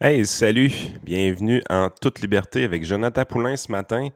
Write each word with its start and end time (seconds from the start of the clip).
Hey, 0.00 0.26
salut! 0.26 0.72
Bienvenue 1.04 1.62
en 1.70 1.88
toute 1.88 2.20
liberté 2.20 2.64
avec 2.64 2.84
Jonathan 2.84 3.24
Poulain 3.24 3.56
ce 3.56 3.70
matin. 3.70 4.08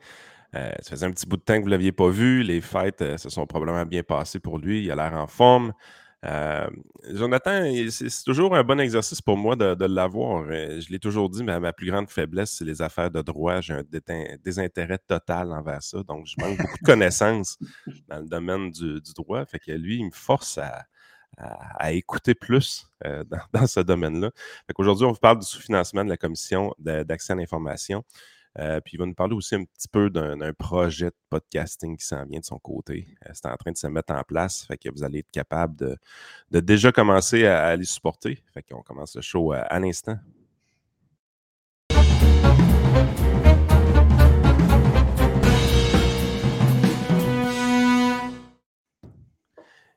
Euh, 0.57 0.73
ça 0.81 0.91
faisait 0.91 1.07
un 1.07 1.13
petit 1.13 1.25
bout 1.25 1.37
de 1.37 1.43
temps 1.43 1.55
que 1.55 1.61
vous 1.61 1.67
ne 1.67 1.71
l'aviez 1.71 1.93
pas 1.93 2.09
vu. 2.09 2.43
Les 2.43 2.61
fêtes 2.61 3.01
euh, 3.01 3.17
se 3.17 3.31
sont 3.31 3.47
probablement 3.47 3.87
bien 3.87 4.03
passées 4.03 4.41
pour 4.41 4.59
lui. 4.59 4.83
Il 4.83 4.91
a 4.91 4.97
l'air 4.97 5.15
en 5.15 5.29
forme. 5.29 5.73
Euh, 6.25 6.69
Jonathan, 7.15 7.63
c'est 7.91 8.25
toujours 8.25 8.57
un 8.57 8.65
bon 8.65 8.81
exercice 8.81 9.23
pour 9.23 9.37
moi 9.37 9.55
de, 9.55 9.85
l'avoir. 9.85 10.51
Je 10.51 10.91
l'ai 10.91 10.99
toujours 10.99 11.31
dit, 11.31 11.45
mais 11.45 11.61
ma 11.61 11.73
plus 11.73 11.87
grande 11.87 12.11
faiblesse, 12.11 12.57
c'est 12.59 12.65
les 12.65 12.83
affaires 12.83 13.13
de 13.13 13.23
droit. 13.23 13.61
J'ai 13.61 13.75
un 13.75 13.85
désintérêt 14.45 14.99
total 14.99 15.53
envers 15.53 15.83
ça. 15.85 16.03
Donc, 16.03 16.27
je 16.27 16.35
manque 16.45 16.59
beaucoup 16.59 16.79
de 16.79 16.87
connaissances 16.87 17.57
dans 18.09 18.19
le 18.19 18.27
domaine 18.27 18.73
du, 18.73 19.01
du 19.01 19.13
droit. 19.15 19.47
Fait 19.47 19.61
que 19.61 19.71
lui, 19.71 19.99
il 19.99 20.07
me 20.07 20.13
force 20.13 20.59
à, 20.59 20.87
à, 21.39 21.93
écouter 21.93 22.35
plus 22.35 22.87
euh, 23.05 23.25
dans, 23.53 23.67
ce 23.67 23.81
domaine-là. 23.81 24.31
Aujourd'hui, 24.77 25.07
on 25.07 25.13
vous 25.13 25.19
parle 25.19 25.39
du 25.39 25.47
sous-financement 25.47 26.05
de 26.05 26.11
la 26.11 26.17
commission 26.17 26.75
d'accès 26.79 27.33
à 27.33 27.37
l'information. 27.37 28.05
Euh, 28.59 28.81
puis 28.81 28.95
il 28.95 28.99
va 28.99 29.07
nous 29.07 29.15
parler 29.15 29.35
aussi 29.35 29.55
un 29.55 29.65
petit 29.65 29.87
peu 29.87 30.11
d'un 30.11 30.53
projet 30.53 31.07
de 31.07 31.15
podcasting 31.31 31.97
qui 31.97 32.05
s'en 32.05 32.25
vient 32.25 32.41
de 32.41 32.45
son 32.45 32.59
côté. 32.59 33.07
Euh, 33.27 33.31
c'est 33.33 33.47
en 33.47 33.57
train 33.57 33.71
de 33.71 33.77
se 33.77 33.87
mettre 33.87 34.13
en 34.13 34.23
place. 34.25 34.65
Fait 34.65 34.77
que 34.77 34.89
vous 34.91 35.05
allez 35.05 35.21
être 35.21 35.31
capable 35.31 35.77
de, 36.51 36.61
déjà 36.61 36.91
commencer 36.91 37.47
à, 37.47 37.67
à, 37.67 37.77
les 37.77 37.85
supporter. 37.85 38.43
Fait 38.53 38.63
qu'on 38.63 38.83
commence 38.83 39.15
le 39.15 39.23
show 39.23 39.53
à 39.53 39.79
l'instant. 39.79 40.19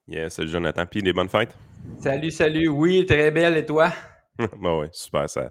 Yes, 0.07 0.33
salut 0.33 0.49
Jonathan. 0.49 0.85
Puis 0.85 1.01
des 1.01 1.13
bonnes 1.13 1.29
fêtes? 1.29 1.55
Salut, 1.99 2.31
salut. 2.31 2.67
Oui, 2.67 3.05
très 3.05 3.31
belle. 3.31 3.57
Et 3.57 3.65
toi? 3.65 3.91
bon, 4.57 4.81
oui, 4.81 4.87
super, 4.91 5.29
ça 5.29 5.49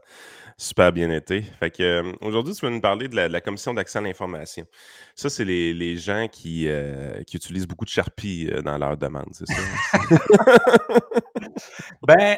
super 0.60 0.92
bien 0.92 1.10
été. 1.10 1.40
Fait 1.40 1.70
que 1.70 1.82
euh, 1.82 2.12
aujourd'hui, 2.20 2.54
tu 2.54 2.66
vas 2.66 2.70
nous 2.70 2.82
parler 2.82 3.08
de 3.08 3.16
la, 3.16 3.40
commission 3.40 3.72
d'accès 3.72 3.98
à 3.98 4.02
l'information. 4.02 4.66
Ça, 5.14 5.30
c'est 5.30 5.44
les, 5.44 5.96
gens 5.96 6.28
qui, 6.30 6.68
euh, 6.68 7.22
qui, 7.22 7.38
utilisent 7.38 7.66
beaucoup 7.66 7.86
de 7.86 7.90
Sharpie 7.90 8.50
euh, 8.52 8.60
dans 8.60 8.76
leur 8.76 8.98
demande, 8.98 9.30
c'est 9.32 9.46
ça? 9.46 9.62
ben, 12.06 12.36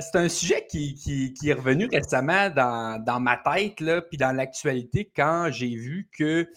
c'est 0.00 0.18
un 0.18 0.28
sujet 0.28 0.66
qui, 0.68 0.94
qui, 0.94 1.48
est 1.48 1.52
revenu 1.52 1.86
récemment 1.86 2.50
dans, 2.50 3.00
dans 3.02 3.20
ma 3.20 3.36
tête, 3.36 3.78
là, 3.78 4.02
puis 4.02 4.18
dans 4.18 4.32
l'actualité, 4.32 5.08
quand 5.14 5.48
j'ai 5.52 5.76
vu 5.76 6.08
que 6.10 6.48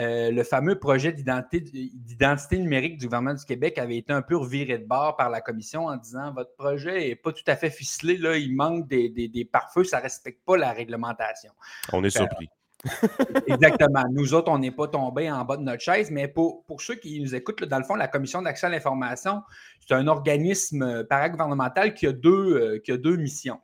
euh, 0.00 0.32
le 0.32 0.42
fameux 0.42 0.76
projet 0.78 1.12
d'identité 1.12 2.58
numérique 2.58 2.98
du 2.98 3.06
gouvernement 3.06 3.34
du 3.34 3.44
Québec 3.44 3.78
avait 3.78 3.98
été 3.98 4.12
un 4.12 4.22
peu 4.22 4.36
reviré 4.36 4.78
de 4.78 4.84
bord 4.84 5.16
par 5.16 5.30
la 5.30 5.40
commission 5.40 5.86
en 5.86 5.96
disant 5.96 6.32
votre 6.32 6.52
projet 6.56 7.08
n'est 7.08 7.16
pas 7.16 7.32
tout 7.32 7.44
à 7.46 7.54
fait 7.54 7.70
ficelé, 7.70 8.16
là, 8.16 8.36
il 8.36 8.56
manque 8.56 8.88
des, 8.88 9.08
des, 9.08 9.44
pare-feux, 9.44 9.84
ça 9.84 9.98
ne 9.98 10.02
respecte 10.02 10.44
pas 10.44 10.56
la 10.56 10.72
réglementation. 10.72 11.52
On 11.92 12.02
est 12.02 12.10
surpris. 12.10 12.48
Exactement. 13.46 14.02
Nous 14.10 14.34
autres, 14.34 14.50
on 14.50 14.58
n'est 14.58 14.72
pas 14.72 14.88
tombés 14.88 15.30
en 15.30 15.44
bas 15.44 15.56
de 15.56 15.62
notre 15.62 15.82
chaise, 15.82 16.10
mais 16.10 16.26
pour, 16.26 16.64
pour 16.64 16.82
ceux 16.82 16.96
qui 16.96 17.20
nous 17.20 17.36
écoutent, 17.36 17.62
dans 17.62 17.78
le 17.78 17.84
fond, 17.84 17.94
la 17.94 18.08
Commission 18.08 18.42
d'accès 18.42 18.66
à 18.66 18.70
l'information, 18.70 19.42
c'est 19.86 19.94
un 19.94 20.08
organisme 20.08 21.04
paragouvernemental 21.04 21.94
qui 21.94 22.08
a 22.08 22.12
deux, 22.12 22.56
euh, 22.56 22.78
qui 22.80 22.90
a 22.90 22.96
deux 22.96 23.16
missions. 23.16 23.60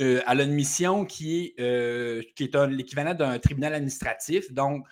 Euh, 0.00 0.20
elle 0.28 0.40
a 0.40 0.44
une 0.44 0.52
mission 0.52 1.04
qui 1.04 1.54
est, 1.56 2.34
qui 2.34 2.44
est 2.44 2.66
l'équivalent 2.66 3.14
d'un 3.14 3.38
tribunal 3.38 3.74
administratif. 3.74 4.52
Donc, 4.52 4.84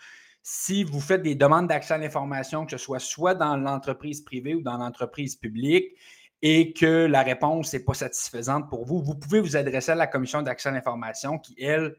si 0.46 0.84
vous 0.84 1.00
faites 1.00 1.22
des 1.22 1.34
demandes 1.34 1.68
d'accès 1.68 1.94
à 1.94 1.98
l'information, 1.98 2.66
que 2.66 2.72
ce 2.72 2.76
soit 2.76 2.98
soit 2.98 3.34
dans 3.34 3.56
l'entreprise 3.56 4.20
privée 4.20 4.54
ou 4.54 4.60
dans 4.60 4.76
l'entreprise 4.76 5.36
publique, 5.36 5.96
et 6.42 6.74
que 6.74 7.06
la 7.06 7.22
réponse 7.22 7.72
n'est 7.72 7.80
pas 7.80 7.94
satisfaisante 7.94 8.68
pour 8.68 8.84
vous, 8.84 9.02
vous 9.02 9.14
pouvez 9.14 9.40
vous 9.40 9.56
adresser 9.56 9.92
à 9.92 9.94
la 9.94 10.06
commission 10.06 10.42
d'accès 10.42 10.68
à 10.68 10.72
l'information 10.72 11.38
qui, 11.38 11.56
elle, 11.58 11.96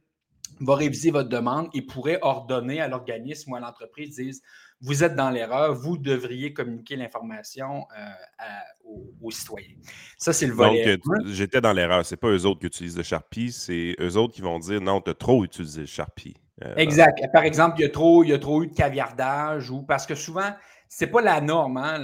va 0.60 0.76
réviser 0.76 1.10
votre 1.10 1.28
demande 1.28 1.70
et 1.74 1.82
pourrait 1.82 2.20
ordonner 2.22 2.80
à 2.80 2.88
l'organisme 2.88 3.52
ou 3.52 3.56
à 3.56 3.60
l'entreprise, 3.60 4.18
disent 4.18 4.44
vous 4.80 5.04
êtes 5.04 5.16
dans 5.16 5.32
l'erreur, 5.32 5.74
vous 5.74 5.98
devriez 5.98 6.54
communiquer 6.54 6.98
l'information 6.98 7.88
euh, 7.98 8.94
aux, 9.24 9.32
citoyens. 9.32 9.74
Ça, 10.20 10.34
c'est 10.34 10.46
le 10.46 10.54
volet. 10.54 10.98
Donc, 10.98 11.26
j'étais 11.26 11.62
dans 11.62 11.74
l'erreur. 11.74 12.06
Ce 12.06 12.14
n'est 12.14 12.18
pas 12.18 12.30
eux 12.30 12.46
autres 12.46 12.60
qui 12.60 12.68
utilisent 12.68 12.98
le 12.98 13.02
Sharpie, 13.02 13.52
c'est 13.52 13.96
eux 14.00 14.18
autres 14.18 14.36
qui 14.36 14.42
vont 14.42 14.60
dire 14.60 14.82
non, 14.82 15.02
tu 15.02 15.10
as 15.10 15.16
trop 15.16 15.44
utilisé 15.44 15.82
le 15.82 15.88
Sharpie. 15.88 16.36
Euh, 16.64 16.74
exact. 16.78 17.20
Par 17.34 17.44
exemple, 17.44 17.76
il 17.80 17.82
y, 17.82 17.86
a 17.86 17.90
trop, 17.90 18.24
il 18.24 18.30
y 18.30 18.34
a 18.34 18.40
trop 18.40 18.64
eu 18.64 18.68
de 18.68 18.74
caviardage 18.74 19.70
ou 19.70 19.84
parce 19.84 20.06
que 20.06 20.16
souvent, 20.16 20.54
c'est 20.88 21.08
pas 21.08 21.22
la 21.22 21.42
norme. 21.42 21.78
Hein, 21.78 22.02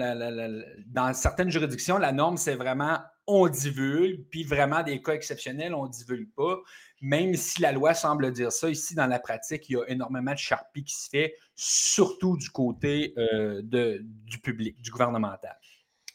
dans 0.87 1.13
certaines 1.13 1.49
juridictions, 1.49 1.97
la 1.97 2.11
norme, 2.11 2.37
c'est 2.37 2.55
vraiment 2.55 2.99
on 3.27 3.47
divulgue, 3.47 4.25
puis 4.29 4.43
vraiment 4.43 4.83
des 4.83 5.01
cas 5.01 5.13
exceptionnels, 5.13 5.73
on 5.73 5.85
ne 5.85 5.91
divulgue 5.91 6.29
pas. 6.35 6.57
Même 7.01 7.35
si 7.35 7.61
la 7.61 7.71
loi 7.71 7.93
semble 7.93 8.31
dire 8.31 8.51
ça, 8.51 8.69
ici, 8.69 8.93
dans 8.93 9.07
la 9.07 9.19
pratique, 9.19 9.69
il 9.69 9.73
y 9.73 9.75
a 9.77 9.83
énormément 9.87 10.33
de 10.33 10.37
charpie 10.37 10.83
qui 10.83 10.95
se 10.95 11.09
fait, 11.09 11.35
surtout 11.55 12.37
du 12.37 12.49
côté 12.49 13.13
euh, 13.17 13.61
de, 13.63 14.01
du 14.03 14.39
public, 14.39 14.81
du 14.81 14.91
gouvernemental. 14.91 15.57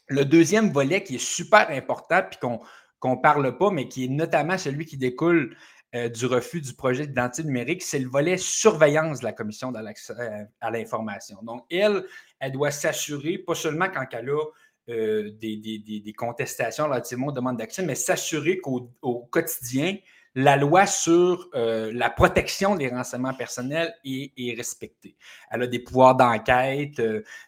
Le 0.07 0.23
deuxième 0.23 0.71
volet 0.71 1.03
qui 1.03 1.15
est 1.15 1.25
super 1.25 1.69
important, 1.71 2.21
puis 2.29 2.39
qu'on 2.39 3.15
ne 3.15 3.21
parle 3.21 3.57
pas, 3.57 3.71
mais 3.71 3.87
qui 3.87 4.05
est 4.05 4.09
notamment 4.09 4.57
celui 4.57 4.85
qui 4.85 4.97
découle 4.97 5.55
euh, 5.95 6.09
du 6.09 6.25
refus 6.25 6.59
du 6.59 6.73
projet 6.73 7.07
d'identité 7.07 7.47
numérique, 7.47 7.81
c'est 7.81 7.99
le 7.99 8.09
volet 8.09 8.35
surveillance 8.35 9.19
de 9.19 9.23
la 9.23 9.31
commission 9.31 9.73
euh, 9.73 10.43
à 10.59 10.69
l'information. 10.69 11.37
Donc, 11.43 11.63
elle, 11.71 12.03
elle 12.41 12.51
doit 12.51 12.71
s'assurer, 12.71 13.37
pas 13.37 13.55
seulement 13.55 13.87
quand 13.87 14.05
elle 14.11 14.29
a 14.29 14.43
euh, 14.89 15.31
des, 15.39 15.55
des, 15.55 15.79
des, 15.79 16.13
contestations 16.13 16.85
relativement 16.85 17.27
aux 17.27 17.31
demandes 17.31 17.55
d'accès, 17.55 17.83
mais 17.83 17.95
s'assurer 17.95 18.57
qu'au 18.57 18.91
quotidien, 19.31 19.95
la 20.35 20.57
loi 20.57 20.85
sur 20.85 21.49
la 21.53 22.09
protection 22.11 22.75
des 22.75 22.89
renseignements 22.89 23.33
personnels 23.33 23.95
est, 24.05 24.55
respectée. 24.55 25.15
Elle 25.49 25.63
a 25.63 25.67
des 25.67 25.79
pouvoirs 25.79 26.15
d'enquête. 26.15 27.01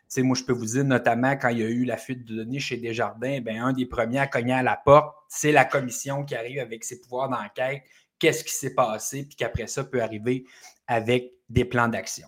sais, 0.07 0.23
moi, 0.23 0.35
je 0.35 0.43
peux 0.43 0.53
vous 0.53 0.65
dire, 0.65 0.85
notamment 0.85 1.33
quand 1.37 1.49
il 1.49 1.59
y 1.59 1.63
a 1.63 1.67
eu 1.67 1.83
la 1.83 1.97
fuite 1.97 2.25
de 2.25 2.37
données 2.37 2.59
chez 2.59 2.77
Desjardins, 2.77 3.41
ben, 3.41 3.61
un 3.61 3.73
des 3.73 3.85
premiers 3.85 4.17
à 4.19 4.27
cogner 4.27 4.53
à 4.53 4.63
la 4.63 4.75
porte, 4.75 5.13
c'est 5.27 5.51
la 5.51 5.65
commission 5.65 6.25
qui 6.25 6.33
arrive 6.33 6.59
avec 6.59 6.83
ses 6.83 6.99
pouvoirs 6.99 7.29
d'enquête 7.29 7.83
qu'est-ce 8.19 8.43
qui 8.43 8.53
s'est 8.53 8.75
passé, 8.75 9.25
puis 9.25 9.35
qu'après 9.35 9.67
ça 9.67 9.83
peut 9.83 10.01
arriver 10.01 10.45
avec 10.87 11.33
des 11.49 11.65
plans 11.65 11.87
d'action. 11.87 12.27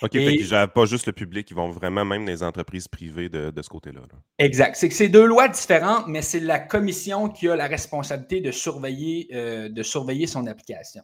OK, 0.00 0.14
et, 0.14 0.42
fait 0.42 0.66
pas 0.68 0.86
juste 0.86 1.06
le 1.06 1.12
public, 1.12 1.50
ils 1.50 1.54
vont 1.54 1.70
vraiment 1.70 2.04
même 2.04 2.26
les 2.26 2.42
entreprises 2.42 2.88
privées 2.88 3.28
de, 3.28 3.62
ce 3.62 3.68
côté-là. 3.68 4.00
Exact. 4.38 4.76
C'est 4.76 4.88
que 4.88 4.94
c'est 4.94 5.08
deux 5.08 5.26
lois 5.26 5.48
différentes, 5.48 6.06
mais 6.08 6.22
c'est 6.22 6.40
la 6.40 6.58
commission 6.58 7.28
qui 7.28 7.48
a 7.48 7.56
la 7.56 7.66
responsabilité 7.66 8.40
de 8.40 8.50
surveiller, 8.50 9.28
euh, 9.32 9.68
de 9.68 9.82
surveiller 9.82 10.26
son 10.26 10.46
application. 10.46 11.02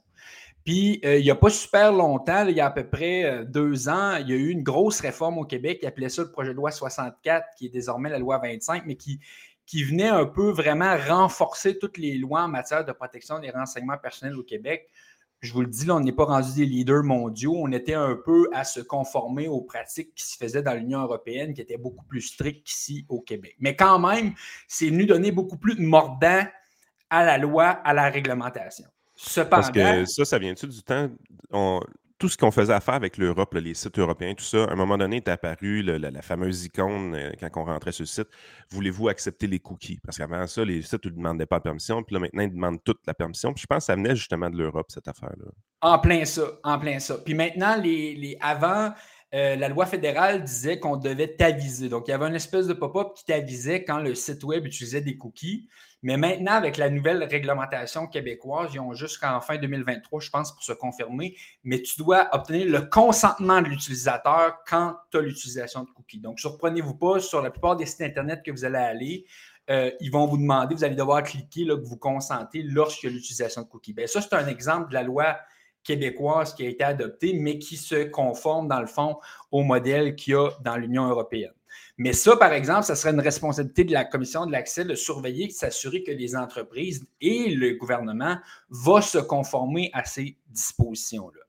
Puis, 0.65 1.01
euh, 1.05 1.19
il 1.19 1.25
n'y 1.25 1.31
a 1.31 1.35
pas 1.35 1.51
super 1.51 1.93
longtemps, 1.93 2.47
il 2.47 2.57
y 2.57 2.61
a 2.61 2.67
à 2.67 2.71
peu 2.71 2.87
près 2.87 3.25
euh, 3.25 3.45
deux 3.45 3.89
ans, 3.89 4.17
il 4.17 4.29
y 4.29 4.33
a 4.33 4.37
eu 4.37 4.51
une 4.51 4.63
grosse 4.63 5.01
réforme 5.01 5.39
au 5.39 5.45
Québec 5.45 5.81
qui 5.81 5.87
appelait 5.87 6.11
ça 6.11 6.23
le 6.23 6.31
projet 6.31 6.51
de 6.51 6.57
loi 6.57 6.71
64, 6.71 7.47
qui 7.57 7.67
est 7.67 7.71
désormais 7.71 8.11
la 8.11 8.19
loi 8.19 8.39
25, 8.39 8.85
mais 8.87 8.97
qui 8.97 9.21
qui 9.69 9.85
venait 9.85 10.09
un 10.09 10.25
peu 10.25 10.51
vraiment 10.51 10.97
renforcer 10.97 11.79
toutes 11.79 11.99
les 11.99 12.17
lois 12.17 12.45
en 12.45 12.49
matière 12.49 12.87
de 12.87 12.93
protection 12.93 13.39
des 13.39 13.51
renseignements 13.51 13.99
personnels 13.99 14.35
au 14.37 14.43
Québec. 14.43 14.89
Je 15.41 15.53
vous 15.53 15.61
le 15.61 15.67
dis, 15.67 15.85
là, 15.85 15.97
on 15.97 16.01
n'est 16.01 16.11
pas 16.11 16.25
rendu 16.25 16.55
des 16.55 16.65
leaders 16.65 17.05
mondiaux. 17.05 17.55
On 17.55 17.71
était 17.71 17.93
un 17.93 18.17
peu 18.17 18.49
à 18.55 18.65
se 18.65 18.81
conformer 18.81 19.47
aux 19.47 19.61
pratiques 19.61 20.15
qui 20.15 20.27
se 20.27 20.39
faisaient 20.39 20.63
dans 20.63 20.73
l'Union 20.73 21.03
européenne, 21.03 21.53
qui 21.53 21.61
étaient 21.61 21.77
beaucoup 21.77 22.07
plus 22.07 22.23
strictes 22.23 22.67
qu'ici 22.67 23.05
au 23.11 23.21
Québec. 23.21 23.57
Mais 23.61 23.77
quand 23.77 23.99
même, 23.99 24.33
c'est 24.69 24.89
venu 24.89 25.05
donner 25.05 25.33
beaucoup 25.33 25.59
plus 25.59 25.77
de 25.77 25.83
mordant 25.83 26.45
à 27.11 27.25
la 27.27 27.37
loi, 27.37 27.67
à 27.67 27.93
la 27.93 28.09
réglementation. 28.09 28.87
Cependant, 29.17 29.51
Parce 29.51 29.71
que 29.71 30.05
ça, 30.07 30.25
ça 30.25 30.39
vient-tu 30.39 30.67
du 30.67 30.83
temps 30.83 31.11
tout 32.19 32.29
ce 32.29 32.37
qu'on 32.37 32.51
faisait 32.51 32.73
affaire 32.73 32.95
avec 32.95 33.17
l'Europe, 33.17 33.55
les 33.55 33.75
sites 33.75 33.99
européens, 33.99 34.35
tout 34.35 34.45
ça, 34.45 34.65
à 34.65 34.73
un 34.73 34.75
moment 34.75 34.99
donné 34.99 35.17
est 35.17 35.29
apparu 35.29 35.83
la, 35.83 36.23
fameuse 36.23 36.65
icône 36.65 37.15
euh, 37.15 37.31
quand 37.39 37.63
on 37.63 37.65
rentrait 37.65 37.93
sur 37.93 38.03
le 38.03 38.09
site. 38.09 38.29
Voulez-vous 38.71 39.09
accepter 39.09 39.47
les 39.47 39.61
cookies? 39.61 40.01
Parce 40.05 40.19
qu'avant 40.19 40.47
ça, 40.47 40.65
les 40.65 40.83
sites 40.83 41.05
ne 41.05 41.11
demandaient 41.11 41.47
pas 41.47 41.57
la 41.57 41.61
permission. 41.61 42.03
Puis 42.03 42.15
là, 42.15 42.21
maintenant, 42.21 42.43
ils 42.43 42.53
demandent 42.53 42.83
toute 42.83 43.07
la 43.07 43.15
permission. 43.15 43.53
Puis 43.53 43.63
je 43.63 43.67
pense 43.67 43.79
que 43.79 43.85
ça 43.85 43.95
venait 43.95 44.17
justement 44.17 44.51
de 44.51 44.57
l'Europe, 44.57 44.87
cette 44.89 45.07
affaire-là. 45.07 45.51
En 45.81 45.99
plein 46.01 46.25
ça, 46.25 46.43
en 46.65 46.79
plein 46.79 46.99
ça. 46.99 47.19
Puis 47.19 47.35
maintenant, 47.35 47.77
les, 47.77 48.17
les 48.17 48.37
avant, 48.41 48.93
euh, 49.35 49.57
la 49.57 49.69
loi 49.69 49.85
fédérale 49.85 50.43
disait 50.43 50.81
qu'on 50.81 50.97
devait 50.97 51.37
t'aviser. 51.37 51.89
Donc, 51.89 52.09
il 52.09 52.13
y 52.13 52.15
avait 52.15 52.27
une 52.27 52.35
espèce 52.35 52.67
de 52.67 52.73
pop-up 52.73 53.09
qui 53.15 53.25
t'avisait 53.25 53.85
quand 53.85 53.99
le 53.99 54.15
site 54.15 54.43
web 54.43 54.65
utilisait 54.67 55.03
des 55.03 55.19
cookies. 55.19 55.69
Mais 56.03 56.17
maintenant, 56.17 56.53
avec 56.53 56.77
la 56.77 56.89
nouvelle 56.89 57.23
réglementation 57.25 58.07
québécoise, 58.07 58.71
ils 58.73 58.81
ont 58.81 58.95
jusqu'en 58.95 59.41
fin 59.41 59.59
2023, 59.59 60.21
je 60.21 60.31
pense, 60.31 60.53
pour 60.53 60.63
se 60.63 60.73
confirmer, 60.73 61.37
mais 61.65 61.83
tu 61.83 61.99
dois 61.99 62.29
obtenir 62.33 62.67
le 62.69 62.83
consentement 62.83 63.61
de 63.61 63.67
l'utilisateur 63.67 64.59
quand 64.67 64.95
tu 65.11 65.19
as 65.19 65.21
l'utilisation 65.21 65.83
de 65.83 65.91
cookies. 65.91 66.21
Donc, 66.21 66.39
surprenez-vous 66.39 66.95
pas, 66.95 67.21
sur 67.21 67.43
la 67.43 67.51
plupart 67.51 67.77
des 67.77 67.85
sites 67.85 68.01
Internet 68.01 68.43
que 68.45 68.53
vous 68.53 68.65
allez 68.65 68.79
aller, 68.79 69.27
euh, 69.71 69.91
ils 70.01 70.11
vont 70.11 70.27
vous 70.27 70.39
demander, 70.39 70.75
vous 70.75 70.85
allez 70.85 70.95
devoir 70.95 71.23
cliquer 71.23 71.65
là, 71.65 71.77
que 71.77 71.85
vous 71.85 71.99
consentez 71.99 72.63
lorsqu'il 72.63 73.11
y 73.11 73.13
a 73.13 73.17
l'utilisation 73.17 73.63
de 73.63 73.67
cookies. 73.67 73.93
Bien, 73.93 74.07
ça, 74.07 74.23
c'est 74.23 74.33
un 74.35 74.47
exemple 74.47 74.89
de 74.89 74.95
la 74.95 75.03
loi 75.03 75.37
québécoise 75.85 76.55
qui 76.55 76.67
a 76.67 76.69
été 76.69 76.85
adoptée, 76.85 77.33
mais 77.35 77.59
qui 77.59 77.77
se 77.77 78.05
conforme, 78.05 78.69
dans 78.69 78.81
le 78.81 78.87
fond, 78.87 79.17
au 79.51 79.63
modèle 79.63 80.15
qu'il 80.15 80.35
y 80.35 80.37
a 80.37 80.51
dans 80.63 80.77
l'Union 80.77 81.09
européenne. 81.09 81.53
Mais 81.99 82.13
ça, 82.13 82.37
par 82.37 82.53
exemple, 82.53 82.85
ça 82.85 82.95
serait 82.95 83.13
une 83.13 83.21
responsabilité 83.21 83.83
de 83.83 83.93
la 83.93 84.05
commission 84.05 84.47
de 84.47 84.53
l'accès 84.53 84.85
de 84.85 84.95
surveiller, 84.95 85.49
de 85.49 85.53
s'assurer 85.53 86.05
que 86.05 86.13
les 86.13 86.37
entreprises 86.37 87.07
et 87.21 87.51
le 87.51 87.75
gouvernement 87.75 88.37
vont 88.71 89.01
se 89.01 89.19
conformer 89.19 89.91
à 89.93 90.05
ces 90.05 90.37
dispositions-là. 90.49 91.41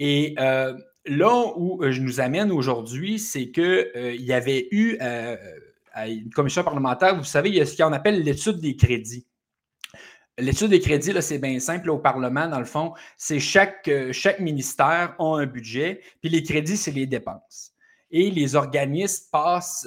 Et 0.00 0.34
euh, 0.40 0.74
là 1.06 1.52
où 1.56 1.82
euh, 1.82 1.92
je 1.92 2.02
nous 2.02 2.20
amène 2.20 2.50
aujourd'hui, 2.50 3.20
c'est 3.20 3.50
qu'il 3.50 3.62
euh, 3.62 4.14
y 4.18 4.32
avait 4.32 4.66
eu 4.72 4.98
une 5.00 6.30
commission 6.30 6.64
parlementaire, 6.64 7.16
vous 7.16 7.24
savez, 7.24 7.48
il 7.48 7.54
y 7.54 7.60
a 7.60 7.66
ce 7.66 7.76
qu'on 7.76 7.92
appelle 7.92 8.22
l'étude 8.22 8.58
des 8.58 8.74
crédits. 8.74 9.26
L'étude 10.38 10.68
des 10.68 10.80
crédits, 10.80 11.12
c'est 11.20 11.38
bien 11.38 11.58
simple 11.60 11.90
au 11.90 11.98
Parlement, 11.98 12.48
dans 12.48 12.58
le 12.58 12.64
fond, 12.64 12.94
c'est 13.16 13.40
chaque, 13.40 13.90
chaque 14.12 14.40
ministère 14.40 15.14
a 15.18 15.24
un 15.24 15.46
budget, 15.46 16.00
puis 16.20 16.30
les 16.30 16.42
crédits, 16.42 16.76
c'est 16.76 16.92
les 16.92 17.06
dépenses. 17.06 17.72
Et 18.10 18.30
les 18.30 18.54
organismes 18.54 19.26
passent, 19.30 19.86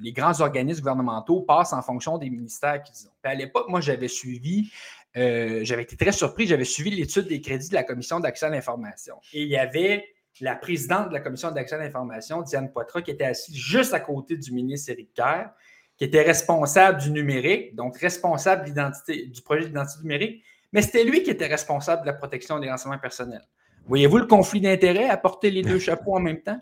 les 0.00 0.12
grands 0.12 0.38
organismes 0.40 0.80
gouvernementaux 0.80 1.40
passent 1.42 1.72
en 1.72 1.80
fonction 1.80 2.18
des 2.18 2.28
ministères 2.28 2.82
qu'ils 2.82 3.06
ont. 3.06 3.12
à 3.22 3.34
l'époque, 3.34 3.68
moi, 3.68 3.80
j'avais 3.80 4.08
suivi 4.08 4.70
euh, 5.16 5.60
j'avais 5.62 5.82
été 5.82 5.96
très 5.96 6.12
surpris. 6.12 6.46
J'avais 6.46 6.64
suivi 6.64 6.90
l'étude 6.90 7.26
des 7.26 7.40
crédits 7.40 7.68
de 7.68 7.74
la 7.74 7.84
Commission 7.84 8.20
d'accès 8.20 8.46
à 8.46 8.50
l'information. 8.50 9.16
Et 9.32 9.42
il 9.42 9.48
y 9.48 9.56
avait 9.56 10.04
la 10.40 10.56
présidente 10.56 11.08
de 11.08 11.14
la 11.14 11.20
Commission 11.20 11.50
d'accès 11.52 11.76
à 11.76 11.78
l'information, 11.78 12.42
Diane 12.42 12.72
Poitras, 12.72 13.02
qui 13.02 13.12
était 13.12 13.24
assise 13.24 13.54
juste 13.54 13.94
à 13.94 14.00
côté 14.00 14.36
du 14.36 14.52
ministre 14.52 14.90
Éric 14.90 15.14
Kerr, 15.14 15.50
qui 15.96 16.04
était 16.04 16.22
responsable 16.22 17.00
du 17.00 17.10
numérique, 17.10 17.74
donc 17.74 17.98
responsable 17.98 18.64
du 18.64 19.42
projet 19.42 19.66
d'identité 19.66 20.02
numérique, 20.02 20.42
mais 20.72 20.82
c'était 20.82 21.04
lui 21.04 21.22
qui 21.22 21.30
était 21.30 21.46
responsable 21.46 22.02
de 22.02 22.06
la 22.06 22.14
protection 22.14 22.58
des 22.58 22.70
renseignements 22.70 22.98
personnels. 22.98 23.46
Voyez-vous 23.86 24.18
le 24.18 24.26
conflit 24.26 24.60
d'intérêts 24.60 25.08
à 25.08 25.16
porter 25.16 25.50
les 25.50 25.62
deux 25.62 25.78
chapeaux 25.80 26.16
en 26.16 26.20
même 26.20 26.42
temps? 26.42 26.60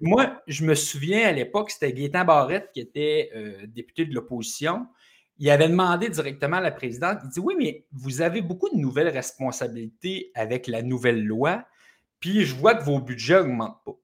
Moi, 0.00 0.42
je 0.46 0.64
me 0.64 0.74
souviens 0.74 1.28
à 1.28 1.32
l'époque, 1.32 1.70
c'était 1.70 1.92
Gaétan 1.92 2.24
Barrette 2.24 2.70
qui 2.72 2.80
était 2.80 3.30
euh, 3.34 3.66
député 3.66 4.06
de 4.06 4.14
l'opposition 4.14 4.86
il 5.42 5.50
avait 5.50 5.68
demandé 5.68 6.08
directement 6.08 6.58
à 6.58 6.60
la 6.60 6.70
présidente, 6.70 7.18
il 7.24 7.30
dit 7.30 7.40
oui, 7.40 7.54
mais 7.58 7.84
vous 7.92 8.22
avez 8.22 8.42
beaucoup 8.42 8.68
de 8.68 8.76
nouvelles 8.76 9.08
responsabilités 9.08 10.30
avec 10.34 10.68
la 10.68 10.82
nouvelle 10.82 11.24
loi, 11.24 11.64
puis 12.20 12.44
je 12.44 12.54
vois 12.54 12.76
que 12.76 12.84
vos 12.84 13.00
budgets 13.00 13.42
n'augmentent 13.42 13.82
pas. 13.84 13.98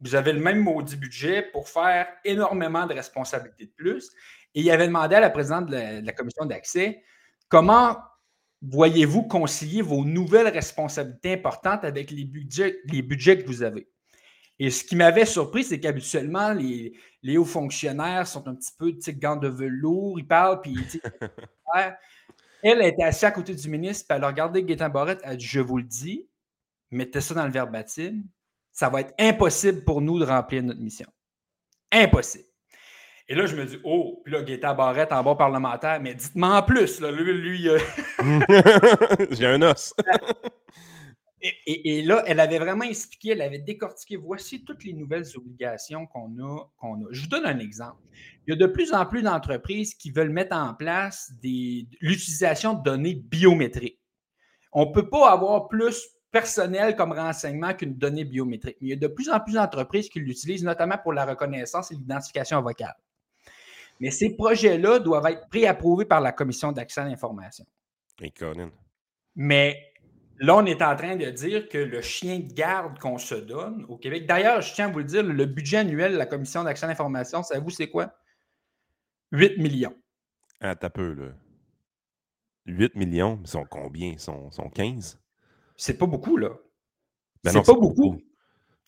Vous 0.00 0.14
avez 0.14 0.32
le 0.32 0.40
même 0.40 0.60
maudit 0.60 0.96
budget 0.96 1.42
pour 1.42 1.68
faire 1.68 2.06
énormément 2.24 2.86
de 2.86 2.94
responsabilités 2.94 3.66
de 3.66 3.72
plus. 3.72 4.10
Et 4.54 4.60
il 4.60 4.70
avait 4.70 4.86
demandé 4.86 5.16
à 5.16 5.20
la 5.20 5.30
présidente 5.30 5.66
de 5.66 6.04
la, 6.04 6.12
commission 6.12 6.46
d'accès 6.46 7.02
comment 7.48 7.96
voyez-vous 8.62 9.22
concilier 9.22 9.82
vos 9.82 10.04
nouvelles 10.04 10.48
responsabilités 10.48 11.34
importantes 11.34 11.84
avec 11.84 12.10
les 12.10 12.24
budgets, 12.24 12.80
les 12.86 13.02
budgets 13.02 13.38
que 13.38 13.46
vous 13.46 13.62
avez? 13.62 13.88
Et 14.58 14.70
ce 14.70 14.82
qui 14.82 14.96
m'avait 14.96 15.24
surpris, 15.24 15.64
c'est 15.64 15.78
qu'habituellement, 15.78 16.52
les, 16.52 17.38
hauts 17.38 17.44
fonctionnaires 17.44 18.26
sont 18.26 18.46
un 18.48 18.54
petit 18.54 18.72
peu, 18.76 18.92
de 18.92 19.10
gants 19.12 19.36
de 19.36 19.48
velours, 19.48 20.18
ils 20.18 20.26
parlent, 20.26 20.60
puis 20.60 20.74
elle 22.62 22.82
était 22.82 23.04
assise 23.04 23.24
à 23.24 23.30
côté 23.30 23.54
du 23.54 23.68
ministre, 23.68 24.06
puis 24.08 24.16
elle 24.16 24.24
a 24.24 24.28
regardé 24.28 24.64
Gaétan 24.64 24.88
Barrette, 24.88 25.20
elle 25.22 25.30
a 25.32 25.36
dit 25.36 25.46
Je 25.46 25.60
vous 25.60 25.78
le 25.78 25.84
dis, 25.84 26.28
mettez 26.90 27.20
ça 27.20 27.34
dans 27.34 27.44
le 27.44 27.52
verbatim, 27.52 28.24
ça 28.78 28.88
va 28.88 29.00
être 29.00 29.12
impossible 29.18 29.82
pour 29.82 30.00
nous 30.00 30.20
de 30.20 30.24
remplir 30.24 30.62
notre 30.62 30.78
mission. 30.78 31.08
Impossible. 31.90 32.44
Et 33.26 33.34
là, 33.34 33.44
je 33.46 33.56
me 33.56 33.64
dis, 33.66 33.76
oh, 33.82 34.22
puis 34.24 34.32
là, 34.32 34.42
Gaétan 34.42 34.72
Barrette 34.76 35.10
en 35.10 35.24
bas 35.24 35.34
parlementaire, 35.34 36.00
mais 36.00 36.14
dites-moi 36.14 36.58
en 36.58 36.62
plus, 36.62 37.00
là, 37.00 37.10
lui, 37.10 37.32
lui 37.32 37.68
euh, 37.68 37.78
J'ai 39.32 39.46
un 39.46 39.62
os. 39.62 39.94
Et, 41.66 42.02
là, 42.02 42.22
elle 42.26 42.40
avait 42.40 42.58
vraiment 42.58 42.84
expliqué, 42.84 43.30
elle 43.30 43.42
avait 43.42 43.58
décortiqué, 43.58 44.16
voici 44.16 44.64
toutes 44.64 44.84
les 44.84 44.92
nouvelles 44.92 45.26
obligations 45.36 46.06
qu'on 46.06 46.36
a, 46.40 46.68
qu'on 46.78 47.04
a. 47.04 47.08
Je 47.10 47.22
vous 47.22 47.28
donne 47.28 47.46
un 47.46 47.60
exemple. 47.60 48.02
Il 48.46 48.50
y 48.50 48.52
a 48.52 48.56
de 48.56 48.66
plus 48.66 48.92
en 48.92 49.06
plus 49.06 49.22
d'entreprises 49.22 49.94
qui 49.94 50.10
veulent 50.10 50.30
mettre 50.30 50.56
en 50.56 50.74
place 50.74 51.32
l'utilisation 51.42 52.74
de 52.74 52.82
données 52.82 53.14
biométriques. 53.14 54.00
On 54.72 54.86
ne 54.86 54.92
peut 54.92 55.08
pas 55.08 55.30
avoir 55.30 55.68
plus 55.68 56.08
personnel 56.30 56.96
comme 56.96 57.12
renseignement 57.12 57.74
qu'une 57.74 57.94
donnée 57.94 58.24
biométrique. 58.24 58.76
Mais 58.80 58.88
il 58.88 58.90
y 58.90 58.92
a 58.92 58.96
de 58.96 59.06
plus 59.06 59.28
en 59.30 59.40
plus 59.40 59.54
d'entreprises 59.54 60.08
qui 60.08 60.20
l'utilisent, 60.20 60.64
notamment 60.64 60.98
pour 60.98 61.12
la 61.12 61.24
reconnaissance 61.24 61.90
et 61.90 61.94
l'identification 61.94 62.60
vocale. 62.62 62.96
Mais 64.00 64.10
ces 64.10 64.30
projets-là 64.30 64.98
doivent 64.98 65.26
être 65.26 65.48
préapprouvés 65.48 66.04
par 66.04 66.20
la 66.20 66.32
Commission 66.32 66.72
d'accès 66.72 67.00
à 67.00 67.04
l'information. 67.04 67.64
Mais 69.34 69.88
Là, 70.40 70.54
on 70.54 70.64
est 70.66 70.82
en 70.82 70.94
train 70.94 71.16
de 71.16 71.28
dire 71.30 71.68
que 71.68 71.78
le 71.78 72.00
chien 72.00 72.38
de 72.38 72.52
garde 72.52 72.98
qu'on 73.00 73.18
se 73.18 73.34
donne 73.34 73.84
au 73.88 73.96
Québec, 73.96 74.26
d'ailleurs, 74.26 74.60
je 74.60 74.72
tiens 74.72 74.88
à 74.88 74.92
vous 74.92 74.98
le 74.98 75.04
dire, 75.04 75.24
le 75.24 75.46
budget 75.46 75.78
annuel 75.78 76.12
de 76.12 76.16
la 76.16 76.26
Commission 76.26 76.62
d'accès 76.62 76.84
à 76.84 76.88
l'information, 76.88 77.42
savez-vous 77.42 77.70
c'est 77.70 77.88
quoi? 77.88 78.14
8 79.32 79.58
millions. 79.58 79.96
Ah, 80.60 80.76
t'as 80.76 80.90
peu, 80.90 81.12
là. 81.12 81.32
8 82.66 82.94
millions, 82.94 83.40
ils 83.42 83.48
sont 83.48 83.64
combien? 83.64 84.10
Ils 84.10 84.20
sont, 84.20 84.50
sont 84.52 84.70
15? 84.70 85.18
C'est 85.78 85.96
pas 85.96 86.06
beaucoup, 86.06 86.36
là. 86.36 86.50
Ben 87.44 87.52
c'est 87.52 87.64
pas 87.64 87.78
beaucoup. 87.78 88.18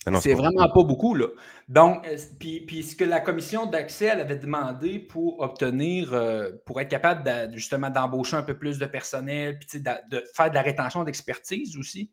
Ben 0.04 0.20
c'est 0.20 0.34
vraiment 0.34 0.68
pas 0.68 0.82
beaucoup, 0.82 1.14
là. 1.14 1.28
Donc, 1.68 2.06
euh, 2.06 2.16
puis, 2.38 2.82
ce 2.82 2.96
que 2.96 3.04
la 3.04 3.20
commission 3.20 3.66
d'accès 3.66 4.06
elle 4.06 4.20
avait 4.20 4.36
demandé 4.36 4.98
pour 4.98 5.40
obtenir, 5.40 6.12
euh, 6.12 6.50
pour 6.66 6.80
être 6.80 6.88
capable 6.88 7.54
justement 7.54 7.90
d'embaucher 7.90 8.36
un 8.36 8.42
peu 8.42 8.58
plus 8.58 8.78
de 8.78 8.86
personnel, 8.86 9.58
puis 9.58 9.80
de, 9.80 10.24
faire 10.34 10.50
de 10.50 10.54
la 10.54 10.62
rétention 10.62 11.04
d'expertise 11.04 11.76
aussi, 11.76 12.10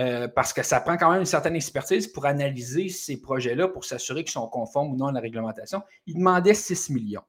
euh, 0.00 0.28
parce 0.28 0.52
que 0.52 0.62
ça 0.62 0.80
prend 0.80 0.96
quand 0.96 1.10
même 1.10 1.20
une 1.20 1.26
certaine 1.26 1.56
expertise 1.56 2.06
pour 2.08 2.26
analyser 2.26 2.90
ces 2.90 3.20
projets-là, 3.20 3.68
pour 3.68 3.84
s'assurer 3.84 4.22
qu'ils 4.22 4.32
sont 4.32 4.48
conformes 4.48 4.92
ou 4.92 4.96
non 4.96 5.06
à 5.06 5.12
la 5.12 5.20
réglementation. 5.20 5.82
Il 6.06 6.16
demandait 6.16 6.54
6 6.54 6.90
millions. 6.90 7.24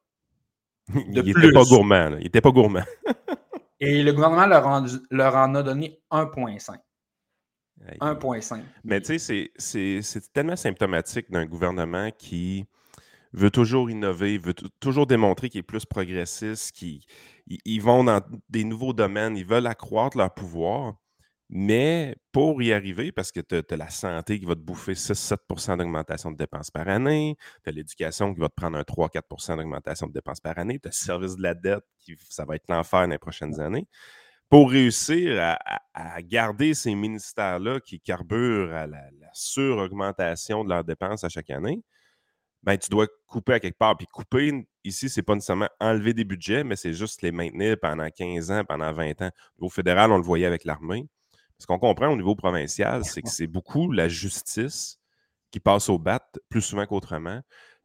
il 0.93 1.11
n'était 1.11 1.51
pas 1.51 1.63
gourmand. 1.63 2.17
Il 2.17 2.23
n'était 2.23 2.41
pas 2.41 2.51
gourmand. 2.51 2.83
Et 3.81 4.03
le 4.03 4.13
gouvernement 4.13 4.45
leur 4.45 4.85
leur 5.09 5.35
en 5.35 5.55
a 5.55 5.63
donné 5.63 5.99
1,5. 6.11 6.77
1,5. 7.99 8.61
Mais 8.83 9.01
tu 9.01 9.17
sais, 9.17 9.51
c'est 9.57 10.33
tellement 10.33 10.55
symptomatique 10.55 11.31
d'un 11.31 11.45
gouvernement 11.47 12.11
qui 12.11 12.65
veut 13.33 13.49
toujours 13.49 13.89
innover, 13.89 14.37
veut 14.37 14.53
toujours 14.79 15.07
démontrer 15.07 15.49
qu'il 15.49 15.59
est 15.59 15.63
plus 15.63 15.85
progressiste, 15.85 16.73
qu'ils 16.73 17.01
ils 17.47 17.81
vont 17.81 18.03
dans 18.03 18.21
des 18.49 18.63
nouveaux 18.63 18.93
domaines, 18.93 19.35
ils 19.35 19.45
veulent 19.45 19.67
accroître 19.67 20.15
leur 20.15 20.31
pouvoir. 20.33 20.95
Mais 21.53 22.15
pour 22.31 22.61
y 22.63 22.71
arriver, 22.71 23.11
parce 23.11 23.31
que 23.31 23.41
tu 23.41 23.55
as, 23.55 23.77
la 23.77 23.89
santé 23.89 24.39
qui 24.39 24.45
va 24.45 24.55
te 24.55 24.61
bouffer 24.61 24.93
6-7% 24.93 25.77
d'augmentation 25.77 26.31
de 26.31 26.37
dépenses 26.37 26.71
par 26.71 26.87
année, 26.87 27.35
tu 27.63 27.69
as 27.69 27.73
l'éducation 27.73 28.33
qui 28.33 28.39
va 28.39 28.47
te 28.47 28.55
prendre 28.55 28.77
un 28.77 28.83
3-4% 28.83 29.57
d'augmentation 29.57 30.07
de 30.07 30.13
dépenses 30.13 30.39
par 30.39 30.57
année, 30.57 30.79
tu 30.79 30.87
as 30.87 30.91
le 30.91 30.95
service 30.95 31.35
de 31.35 31.43
la 31.43 31.53
dette 31.53 31.83
qui 31.99 32.15
ça 32.29 32.45
va 32.45 32.55
être 32.55 32.69
l'enfer 32.69 33.01
dans 33.01 33.11
les 33.11 33.17
prochaines 33.17 33.59
années 33.59 33.85
pour 34.51 34.69
réussir 34.69 35.57
à, 35.93 36.21
garder 36.23 36.73
ces 36.73 36.93
ministères-là 36.93 37.79
qui 37.79 38.01
carburent 38.01 38.73
à 38.73 38.85
la, 38.85 39.01
sur-augmentation 39.33 40.65
de 40.65 40.69
leurs 40.69 40.83
dépenses 40.83 41.23
à 41.23 41.29
chaque 41.29 41.49
année, 41.49 41.81
ben, 42.63 42.77
tu 42.77 42.89
dois 42.89 43.07
couper 43.27 43.53
à 43.53 43.59
quelque 43.61 43.77
part. 43.77 43.97
Puis 43.97 44.07
couper, 44.07 44.67
ici, 44.83 45.09
ce 45.09 45.19
n'est 45.19 45.23
pas 45.23 45.35
nécessairement 45.35 45.69
enlever 45.79 46.13
des 46.13 46.25
budgets, 46.25 46.65
mais 46.65 46.75
c'est 46.75 46.93
juste 46.93 47.21
les 47.21 47.31
maintenir 47.31 47.77
pendant 47.81 48.09
15 48.09 48.51
ans, 48.51 48.63
pendant 48.65 48.91
20 48.93 49.21
ans. 49.21 49.31
Au 49.59 49.69
fédéral, 49.69 50.11
on 50.11 50.17
le 50.17 50.23
voyait 50.23 50.45
avec 50.45 50.65
l'armée. 50.65 51.07
Ce 51.61 51.67
qu'on 51.67 51.77
comprend 51.77 52.07
au 52.07 52.15
niveau 52.15 52.35
provincial, 52.35 53.05
c'est 53.05 53.21
que 53.21 53.29
c'est 53.29 53.45
beaucoup 53.45 53.91
la 53.91 54.09
justice 54.09 54.99
qui 55.51 55.59
passe 55.59 55.89
au 55.89 55.99
bat 55.99 56.19
plus 56.49 56.63
souvent 56.63 56.87
qu'autrement, 56.87 57.39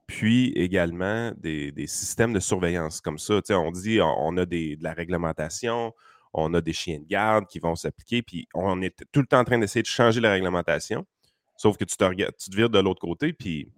puis 0.06 0.50
également 0.52 1.30
des, 1.36 1.74
systèmes 1.86 2.32
de 2.32 2.40
surveillance 2.40 3.02
comme 3.02 3.18
ça. 3.18 3.42
on 3.50 3.70
dit 3.70 4.00
on, 4.00 4.34
a 4.38 4.46
de 4.46 4.82
la 4.82 4.94
réglementation, 4.94 5.92
on 6.32 6.54
a 6.54 6.62
des 6.62 6.72
chiens 6.72 7.00
de 7.00 7.04
garde 7.04 7.48
qui 7.48 7.58
vont 7.58 7.74
s'appliquer, 7.74 8.22
puis 8.22 8.48
on 8.54 8.80
est 8.80 8.96
tout 9.12 9.20
le 9.20 9.26
temps 9.26 9.40
en 9.40 9.44
train 9.44 9.58
d'essayer 9.58 9.82
de 9.82 9.88
changer 9.88 10.22
la 10.22 10.32
réglementation. 10.32 11.06
Sauf 11.58 11.76
que 11.76 11.84
tu 11.84 11.98
te, 11.98 12.14
tu 12.14 12.50
te 12.50 12.56
vires 12.56 12.70
de 12.70 12.78
l'autre 12.78 13.02
côté, 13.02 13.34
puis 13.34 13.70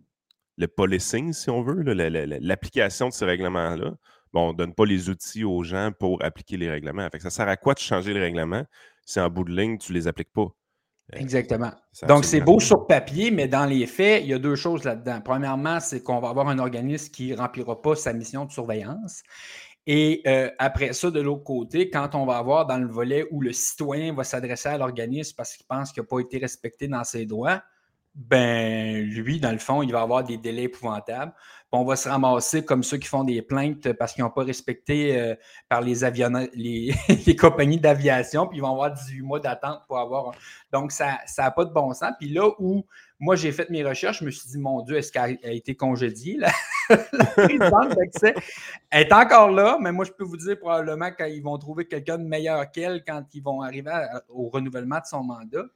le 0.59 0.69
policing, 0.69 1.33
si 1.33 1.51
on 1.51 1.63
veut, 1.63 1.83
l'application 1.83 3.09
de 3.09 3.13
ces 3.13 3.25
règlements-là, 3.25 3.97
bon, 4.33 4.51
on 4.51 4.53
ne 4.53 4.59
donne 4.59 4.75
pas 4.75 4.85
les 4.85 5.09
outils 5.09 5.43
aux 5.43 5.65
gens 5.65 5.91
pour 5.99 6.23
appliquer 6.23 6.57
les 6.57 6.71
règlements. 6.71 7.09
Ça 7.19 7.31
sert 7.31 7.49
à 7.49 7.57
quoi 7.57 7.75
de 7.75 7.81
changer 7.81 8.15
les 8.15 8.21
règlements? 8.21 8.65
Si 9.09 9.19
en 9.21 9.31
bout 9.31 9.45
de 9.45 9.57
ligne, 9.57 9.79
tu 9.79 9.93
ne 9.93 9.99
les 9.99 10.07
appliques 10.07 10.33
pas? 10.35 10.43
Euh, 11.15 11.19
Exactement. 11.19 11.73
Donc, 12.07 12.27
c'est 12.27 12.43
beau 12.43 12.61
sur 12.61 12.87
papier, 12.87 13.31
mais 13.31 13.49
dans 13.49 13.65
les 13.65 13.87
faits, 13.87 14.23
il 14.23 14.29
y 14.29 14.35
a 14.35 14.39
deux 14.39 14.55
choses 14.55 14.85
là-dedans. 14.85 15.23
Premièrement, 15.25 15.81
c'est 15.81 16.03
qu'on 16.03 16.21
va 16.21 16.29
avoir 16.29 16.49
un 16.49 16.59
organisme 16.59 17.11
qui 17.11 17.31
ne 17.31 17.37
remplira 17.39 17.81
pas 17.81 17.97
sa 17.97 18.13
mission 18.13 18.45
de 18.45 18.53
surveillance. 18.53 19.23
Et 19.87 20.21
euh, 20.27 20.51
après 20.59 20.93
ça, 20.93 21.11
de 21.11 21.21
l'autre 21.21 21.45
côté, 21.45 21.89
quand 21.89 22.15
on 22.15 22.27
va 22.27 22.37
avoir 22.37 22.67
dans 22.67 22.77
le 22.77 22.87
volet 22.87 23.27
où 23.31 23.41
le 23.41 23.55
citoyen 23.55 24.13
va 24.13 24.25
s'adresser 24.25 24.69
à 24.69 24.77
l'organisme 24.77 25.35
parce 25.35 25.57
qu'il 25.57 25.65
pense 25.65 25.91
qu'il 25.91 26.03
n'a 26.03 26.07
pas 26.07 26.21
été 26.21 26.37
respecté 26.37 26.87
dans 26.87 27.05
ses 27.05 27.25
droits, 27.25 27.63
Ben, 28.19 29.05
lui, 29.05 29.39
dans 29.39 29.53
le 29.53 29.59
fond, 29.59 29.81
il 29.81 29.93
va 29.93 30.01
avoir 30.01 30.25
des 30.25 30.37
délais 30.37 30.65
épouvantables. 30.65 31.33
on 31.71 31.85
va 31.85 31.95
se 31.95 32.09
ramasser 32.09 32.65
comme 32.65 32.83
ceux 32.83 32.97
qui 32.97 33.07
font 33.07 33.23
des 33.23 33.43
plaintes 33.43 33.93
parce 33.93 34.13
qu'ils 34.13 34.25
n'ont 34.25 34.31
pas 34.31 34.43
respecté 34.43 35.17
euh, 35.17 35.37
par 35.69 35.83
les, 35.83 35.95
compagnies 37.39 37.79
d'aviation, 37.79 38.49
puis 38.49 38.59
ils 38.59 38.61
vont 38.61 38.73
avoir 38.73 38.93
18 38.93 39.23
mois 39.23 39.39
d'attente 39.39 39.83
pour 39.87 40.01
avoir. 40.01 40.35
Donc, 40.73 40.91
ça 40.91 41.19
n'a 41.39 41.51
pas 41.53 41.65
de 41.65 41.73
bon 41.73 41.95
sens. 41.95 42.11
Puis 42.19 42.29
là 42.31 42.51
où 42.59 42.85
moi, 43.21 43.37
j'ai 43.37 43.53
fait 43.53 43.71
mes 43.71 43.85
recherches, 43.85 44.19
je 44.19 44.25
me 44.25 44.33
suis 44.33 44.49
dit, 44.49 44.59
mon 44.59 44.83
Dieu, 44.83 44.97
est-ce 44.97 45.13
qu'elle 45.13 45.39
a 45.45 45.53
été 45.53 45.77
congédiée, 45.77 46.39
la, 46.39 46.51
présidente 47.37 47.95
d'accès? 47.97 48.35
Est 48.91 49.13
encore 49.13 49.53
là, 49.53 49.79
mais 49.81 49.93
moi, 49.93 50.05
je 50.05 50.11
peux 50.11 50.25
vous 50.25 50.39
dire 50.39 50.59
probablement 50.59 51.13
qu'ils 51.13 51.43
vont 51.45 51.57
trouver 51.57 51.87
quelqu'un 51.87 52.19
de 52.19 52.25
meilleur 52.25 52.69
qu'elle 52.73 53.05
quand 53.05 53.25
ils 53.33 53.43
vont 53.45 53.63
arriver 53.63 53.93
au 54.29 54.49
renouvellement 54.49 54.99
de 54.99 55.07
son 55.07 55.23
mandat 55.23 55.67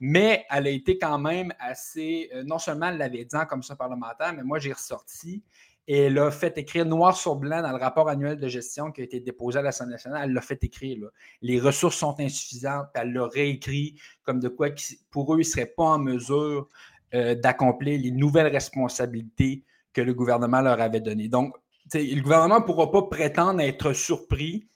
mais 0.00 0.46
elle 0.50 0.66
a 0.66 0.70
été 0.70 0.98
quand 0.98 1.18
même 1.18 1.52
assez. 1.58 2.30
Euh, 2.34 2.42
non 2.42 2.58
seulement 2.58 2.88
elle 2.88 2.98
l'avait 2.98 3.24
dit 3.24 3.36
en 3.36 3.46
commission 3.46 3.76
parlementaire, 3.76 4.32
mais 4.34 4.42
moi 4.42 4.58
j'ai 4.58 4.72
ressorti 4.72 5.42
et 5.86 6.02
elle 6.02 6.18
a 6.18 6.30
fait 6.30 6.56
écrire 6.56 6.86
noir 6.86 7.16
sur 7.16 7.36
blanc 7.36 7.62
dans 7.62 7.72
le 7.72 7.76
rapport 7.76 8.08
annuel 8.08 8.38
de 8.38 8.48
gestion 8.48 8.92
qui 8.92 9.00
a 9.00 9.04
été 9.04 9.18
déposé 9.18 9.58
à 9.58 9.62
l'Assemblée 9.62 9.94
nationale. 9.94 10.22
Elle 10.24 10.32
l'a 10.32 10.40
fait 10.40 10.62
écrire. 10.62 10.98
Les 11.42 11.58
ressources 11.58 11.96
sont 11.96 12.14
insuffisantes. 12.20 12.86
Elle 12.94 13.12
l'a 13.12 13.26
réécrit 13.26 14.00
comme 14.22 14.38
de 14.38 14.48
quoi 14.48 14.68
pour 15.10 15.34
eux, 15.34 15.38
ils 15.38 15.40
ne 15.40 15.44
seraient 15.44 15.66
pas 15.66 15.84
en 15.84 15.98
mesure 15.98 16.68
euh, 17.14 17.34
d'accomplir 17.34 18.00
les 18.00 18.12
nouvelles 18.12 18.52
responsabilités 18.52 19.64
que 19.92 20.00
le 20.00 20.14
gouvernement 20.14 20.60
leur 20.60 20.80
avait 20.80 21.00
données. 21.00 21.28
Donc, 21.28 21.56
le 21.92 22.20
gouvernement 22.20 22.60
ne 22.60 22.64
pourra 22.64 22.92
pas 22.92 23.02
prétendre 23.02 23.60
être 23.60 23.92
surpris 23.92 24.68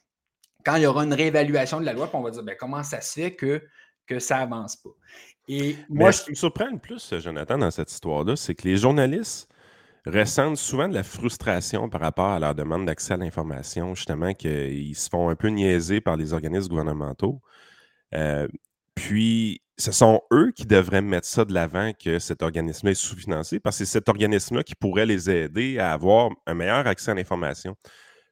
quand 0.64 0.76
il 0.76 0.83
y 0.83 0.87
aura 0.87 1.04
une 1.04 1.14
réévaluation 1.14 1.78
de 1.78 1.85
la 1.85 1.93
loi, 1.93 2.09
puis 2.09 2.16
on 2.16 2.23
va 2.23 2.31
dire 2.31 2.43
ben, 2.43 2.57
comment 2.59 2.83
ça 2.83 3.00
se 3.00 3.21
fait 3.21 3.35
que 3.37 3.62
que 4.06 4.18
ça 4.18 4.38
avance 4.38 4.76
pas. 4.76 4.90
Et 5.49 5.76
moi, 5.88 6.12
ce 6.12 6.25
qui 6.25 6.30
me 6.30 6.37
surprend 6.37 6.70
le 6.70 6.78
plus, 6.78 7.14
Jonathan, 7.18 7.58
dans 7.58 7.70
cette 7.70 7.92
histoire-là, 7.92 8.37
c'est 8.37 8.54
que 8.54 8.66
les 8.66 8.76
journalistes 8.76 9.49
ressentent 10.06 10.56
souvent 10.56 10.88
de 10.88 10.94
la 10.94 11.02
frustration 11.02 11.88
par 11.88 12.00
rapport 12.00 12.30
à 12.30 12.38
leur 12.38 12.54
demande 12.54 12.87
d'accès 12.87 13.14
à 13.14 13.16
l'information, 13.16 13.94
justement, 13.94 14.34
qu'ils 14.34 14.96
se 14.96 15.08
font 15.08 15.28
un 15.28 15.34
peu 15.34 15.49
niaiser 15.49 16.00
par 16.00 16.16
les 16.16 16.32
organismes 16.32 16.68
gouvernementaux. 16.68 17.40
Euh, 18.14 18.49
puis, 18.94 19.61
ce 19.76 19.92
sont 19.92 20.23
eux 20.32 20.52
qui 20.52 20.66
devraient 20.66 21.02
mettre 21.02 21.26
ça 21.26 21.44
de 21.44 21.52
l'avant 21.52 21.92
que 21.92 22.18
cet 22.18 22.42
organisme 22.42 22.88
est 22.88 22.94
sous-financé, 22.94 23.61
parce 23.61 23.78
que 23.78 23.84
c'est 23.84 23.92
cet 23.92 24.08
organisme-là 24.08 24.62
qui 24.62 24.75
pourrait 24.75 25.06
les 25.06 25.28
aider 25.30 25.78
à 25.78 25.92
avoir 25.92 26.30
un 26.46 26.54
meilleur 26.54 26.87
accès 26.87 27.11
à 27.11 27.14
l'information. 27.14 27.76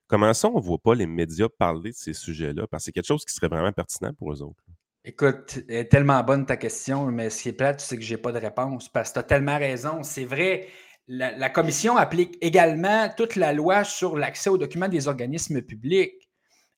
Comment 0.07 0.35
ça, 0.35 0.49
on 0.49 0.59
ne 0.59 0.63
voit 0.63 0.79
pas 0.79 0.95
les 0.95 1.07
médias 1.07 1.49
parler 1.49 1.91
de 1.91 1.97
ces 1.97 2.13
sujets-là? 2.13 2.67
Parce 2.67 2.83
que 2.83 2.85
c'est 2.87 2.93
quelque 2.93 3.07
chose 3.07 3.25
qui 3.25 3.35
serait 3.35 3.49
vraiment 3.49 3.73
pertinent 3.73 4.13
pour 4.15 4.33
eux 4.33 4.43
autres. 4.43 4.63
Écoute, 5.05 5.59
est 5.69 5.91
tellement 5.91 6.23
bonne 6.23 6.47
ta 6.47 6.57
question, 6.57 7.07
mais 7.07 7.29
ce 7.29 7.43
qui 7.43 7.49
est 7.49 7.53
plate, 7.55 7.81
c'est 7.81 7.97
que 7.97 8.05
je 8.05 8.15
n'ai 8.15 8.21
pas 8.21 8.31
de 8.31 8.39
réponse 8.39 8.89
parce 8.89 9.09
que 9.09 9.15
tu 9.15 9.19
as 9.19 9.25
tellement 9.25 9.59
raison. 9.59 10.05
C'est 10.05 10.25
vrai, 10.25 10.69
la, 11.09 11.51
commission 11.51 11.97
applique 11.97 12.39
également 12.41 13.09
toute 13.17 13.35
la 13.35 13.53
loi 13.53 13.83
sur 13.83 14.17
l'accès 14.17 14.49
aux 14.49 14.59
documents 14.59 14.89
des 14.89 15.09
organismes 15.09 15.61
publics. 15.61 16.31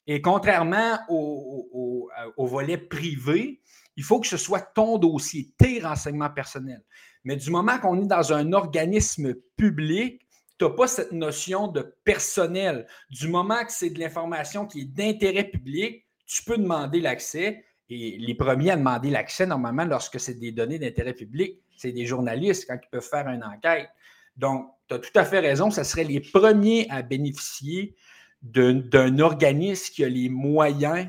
Et 0.07 0.23
contrairement 0.23 0.99
au, 1.11 2.09
au, 2.39 2.47
volet 2.47 2.79
privé, 2.79 3.61
il 3.97 4.05
faut 4.05 4.21
que 4.21 4.27
ce 4.27 4.39
soit 4.39 4.73
ton 4.75 4.97
dossier, 4.97 5.53
tes 5.59 5.81
renseignements 5.81 6.31
personnels. 6.31 6.83
Mais 7.25 7.37
du 7.37 7.51
moment 7.51 7.79
qu'on 7.79 8.03
est 8.03 8.07
dans 8.07 8.33
un 8.33 8.55
organisme 8.55 9.35
public, 9.59 10.23
tu 10.59 10.65
n'as 10.65 10.71
pas 10.71 10.87
cette 10.87 11.13
notion 11.13 11.69
de 11.69 11.95
personnel. 12.05 12.87
Du 13.11 13.29
moment 13.29 13.63
que 13.67 13.73
c'est 13.73 13.91
de 13.91 14.01
l'information 14.01 14.67
qui 14.67 14.83
est 14.83 14.85
d'intérêt 14.85 15.45
public, 15.45 16.07
tu 16.27 16.43
peux 16.43 16.57
demander 16.57 17.01
l'accès 17.01 17.65
et 17.91 18.17
les 18.19 18.35
premiers 18.35 18.71
à 18.71 18.77
demander 18.77 19.11
l'accès, 19.11 19.47
normalement, 19.47 19.85
lorsque 19.85 20.19
c'est 20.19 20.35
des 20.35 20.53
données 20.53 20.79
d'intérêt 20.79 21.13
public, 21.13 21.61
c'est 21.77 21.93
des 21.93 22.07
journalistes 22.07 22.67
quand 22.67 22.79
ils 22.83 22.89
peuvent 22.91 23.07
faire 23.07 23.29
une 23.29 23.45
enquête. 23.45 23.89
Donc, 24.37 24.71
tu 24.89 24.95
as 24.95 24.99
tout 24.99 25.11
à 25.15 25.25
fait 25.25 25.41
raison, 25.41 25.71
ce 25.71 25.83
serait 25.83 26.05
les 26.05 26.21
premiers 26.21 26.87
à 26.91 27.03
bénéficier 27.03 27.95
d'un 28.43 29.19
organisme 29.19 29.93
qui 29.93 30.05
a 30.05 30.09
les 30.09 30.29
moyens. 30.29 31.09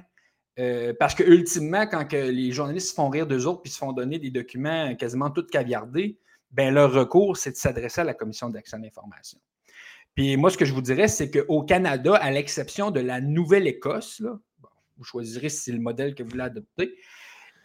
Euh, 0.57 0.93
parce 0.97 1.15
que 1.15 1.23
ultimement, 1.23 1.85
quand 1.85 2.11
les 2.13 2.51
journalistes 2.51 2.89
se 2.89 2.93
font 2.93 3.09
rire 3.09 3.27
d'eux 3.27 3.45
autres 3.45 3.61
puis 3.61 3.71
se 3.71 3.77
font 3.77 3.91
donner 3.91 4.19
des 4.19 4.31
documents 4.31 4.95
quasiment 4.95 5.29
tout 5.29 5.45
caviardés, 5.45 6.17
ben 6.51 6.73
leur 6.73 6.93
recours, 6.93 7.35
c'est 7.35 7.51
de 7.51 7.57
s'adresser 7.57 8.01
à 8.01 8.03
la 8.05 8.13
Commission 8.13 8.49
d'accès 8.49 8.77
à 8.77 8.79
l'information. 8.79 9.37
Puis 10.13 10.37
moi, 10.37 10.49
ce 10.49 10.57
que 10.57 10.63
je 10.63 10.73
vous 10.73 10.81
dirais, 10.81 11.09
c'est 11.09 11.29
qu'au 11.29 11.63
Canada, 11.63 12.15
à 12.15 12.31
l'exception 12.31 12.89
de 12.89 13.01
la 13.01 13.19
Nouvelle-Écosse, 13.19 14.23
vous 14.97 15.03
choisirez 15.03 15.49
si 15.49 15.57
c'est 15.57 15.71
le 15.71 15.79
modèle 15.79 16.15
que 16.15 16.23
vous 16.23 16.29
voulez 16.29 16.43
adopter. 16.43 16.95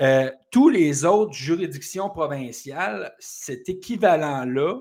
Euh, 0.01 0.31
tous 0.51 0.71
les 0.71 1.05
autres 1.05 1.35
juridictions 1.35 2.09
provinciales, 2.09 3.15
cet 3.19 3.69
équivalent-là 3.69 4.81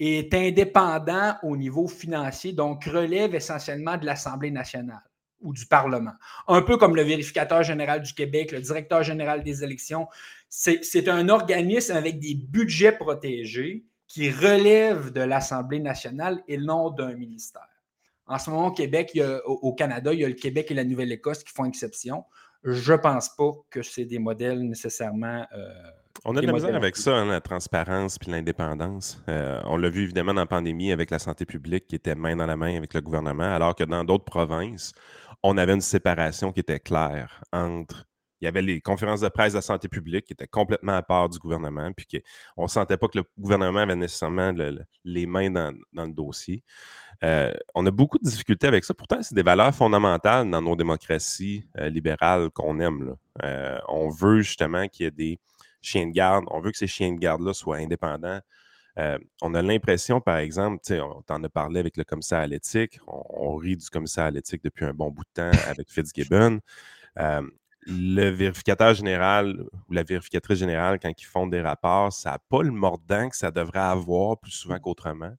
est 0.00 0.34
indépendant 0.34 1.36
au 1.42 1.56
niveau 1.56 1.86
financier, 1.86 2.52
donc 2.52 2.84
relève 2.84 3.34
essentiellement 3.34 3.96
de 3.96 4.06
l'Assemblée 4.06 4.50
nationale 4.50 5.02
ou 5.40 5.52
du 5.52 5.66
Parlement. 5.66 6.12
Un 6.48 6.62
peu 6.62 6.76
comme 6.76 6.96
le 6.96 7.02
vérificateur 7.02 7.62
général 7.62 8.02
du 8.02 8.12
Québec, 8.12 8.52
le 8.52 8.60
directeur 8.60 9.02
général 9.02 9.42
des 9.42 9.62
élections. 9.62 10.08
C'est 10.48 11.08
un 11.08 11.28
organisme 11.28 11.92
avec 11.92 12.18
des 12.18 12.34
budgets 12.34 12.92
protégés 12.92 13.84
qui 14.08 14.30
relève 14.30 15.12
de 15.12 15.20
l'Assemblée 15.20 15.78
nationale 15.78 16.42
et 16.48 16.58
non 16.58 16.90
d'un 16.90 17.14
ministère. 17.14 17.69
En 18.30 18.38
ce 18.38 18.48
moment, 18.48 18.68
au 18.68 18.70
Québec, 18.70 19.20
au, 19.44 19.74
Canada, 19.74 20.14
il 20.14 20.20
y 20.20 20.24
a 20.24 20.28
le 20.28 20.34
Québec 20.34 20.70
et 20.70 20.74
la 20.74 20.84
Nouvelle-Écosse 20.84 21.42
qui 21.42 21.52
font 21.52 21.64
exception. 21.64 22.24
Je 22.62 22.92
ne 22.92 22.98
pense 22.98 23.28
pas 23.30 23.50
que 23.70 23.82
c'est 23.82 24.04
des 24.04 24.20
modèles 24.20 24.60
nécessairement. 24.60 25.44
Euh, 25.52 25.72
on 26.24 26.36
a 26.36 26.40
de 26.40 26.46
la 26.46 26.52
misère 26.52 26.76
avec 26.76 26.94
ça, 26.96 27.16
hein, 27.16 27.26
la 27.26 27.40
transparence 27.40 28.20
puis 28.20 28.30
l'indépendance. 28.30 29.20
Euh, 29.28 29.60
on 29.64 29.76
l'a 29.76 29.88
vu 29.88 30.04
évidemment 30.04 30.32
dans 30.32 30.42
la 30.42 30.46
pandémie 30.46 30.92
avec 30.92 31.10
la 31.10 31.18
santé 31.18 31.44
publique 31.44 31.88
qui 31.88 31.96
était 31.96 32.14
main 32.14 32.36
dans 32.36 32.46
la 32.46 32.56
main 32.56 32.76
avec 32.76 32.94
le 32.94 33.00
gouvernement, 33.00 33.52
alors 33.52 33.74
que 33.74 33.82
dans 33.82 34.04
d'autres 34.04 34.24
provinces, 34.24 34.92
on 35.42 35.58
avait 35.58 35.72
une 35.72 35.80
séparation 35.80 36.52
qui 36.52 36.60
était 36.60 36.78
claire 36.78 37.42
entre 37.52 38.06
il 38.40 38.46
y 38.46 38.48
avait 38.48 38.62
les 38.62 38.80
conférences 38.80 39.20
de 39.20 39.28
presse 39.28 39.52
de 39.52 39.58
la 39.58 39.62
santé 39.62 39.88
publique 39.88 40.26
qui 40.26 40.32
étaient 40.32 40.46
complètement 40.46 40.94
à 40.94 41.02
part 41.02 41.28
du 41.28 41.38
gouvernement, 41.38 41.92
puis 41.92 42.06
qu'on 42.06 42.62
ne 42.62 42.68
sentait 42.68 42.96
pas 42.96 43.08
que 43.08 43.18
le 43.18 43.24
gouvernement 43.38 43.80
avait 43.80 43.96
nécessairement 43.96 44.52
les 45.04 45.26
mains 45.26 45.50
dans, 45.50 45.74
le 45.92 46.12
dossier. 46.12 46.64
Euh, 47.22 47.52
on 47.74 47.84
a 47.86 47.90
beaucoup 47.90 48.18
de 48.18 48.24
difficultés 48.24 48.66
avec 48.66 48.84
ça. 48.84 48.94
Pourtant, 48.94 49.22
c'est 49.22 49.34
des 49.34 49.42
valeurs 49.42 49.74
fondamentales 49.74 50.50
dans 50.50 50.62
nos 50.62 50.74
démocraties 50.74 51.64
euh, 51.78 51.88
libérales 51.88 52.50
qu'on 52.50 52.80
aime. 52.80 53.14
Euh, 53.42 53.78
on 53.88 54.08
veut 54.08 54.40
justement 54.40 54.88
qu'il 54.88 55.04
y 55.04 55.06
ait 55.06 55.10
des 55.10 55.38
chiens 55.82 56.06
de 56.06 56.12
garde. 56.12 56.44
On 56.50 56.60
veut 56.60 56.70
que 56.70 56.78
ces 56.78 56.86
chiens 56.86 57.12
de 57.12 57.18
garde-là 57.18 57.52
soient 57.52 57.76
indépendants. 57.76 58.40
on 59.42 59.54
a 59.54 59.62
l'impression, 59.62 60.20
par 60.20 60.38
exemple, 60.38 60.80
on 60.92 61.22
t'en 61.22 61.42
a 61.42 61.48
parlé 61.48 61.80
avec 61.80 61.96
le 61.96 62.04
commissaire 62.04 62.40
à 62.40 62.46
l'éthique. 62.46 63.00
On, 63.06 63.22
on, 63.28 63.56
rit 63.56 63.76
du 63.76 63.88
commissaire 63.88 64.24
à 64.24 64.30
l'éthique 64.30 64.62
depuis 64.64 64.84
un 64.84 64.92
bon 64.92 65.10
bout 65.10 65.24
de 65.24 65.42
temps 65.42 65.58
avec 65.68 65.90
Fitzgibbon 65.90 66.60
le 67.86 68.28
vérificateur 68.30 68.94
général 68.94 69.64
ou 69.88 69.92
la 69.92 70.02
vérificatrice 70.02 70.58
générale, 70.58 70.98
quand 71.00 71.12
ils 71.16 71.24
font 71.24 71.46
des 71.46 71.60
rapports, 71.60 72.12
ça 72.12 72.32
n'a 72.32 72.38
pas 72.38 72.62
le 72.62 72.70
mordant 72.70 73.28
que 73.28 73.36
ça 73.36 73.50
devrait 73.50 73.80
avoir 73.80 74.38
plus 74.38 74.52
souvent 74.52 74.78
qu'autrement. 74.78 75.34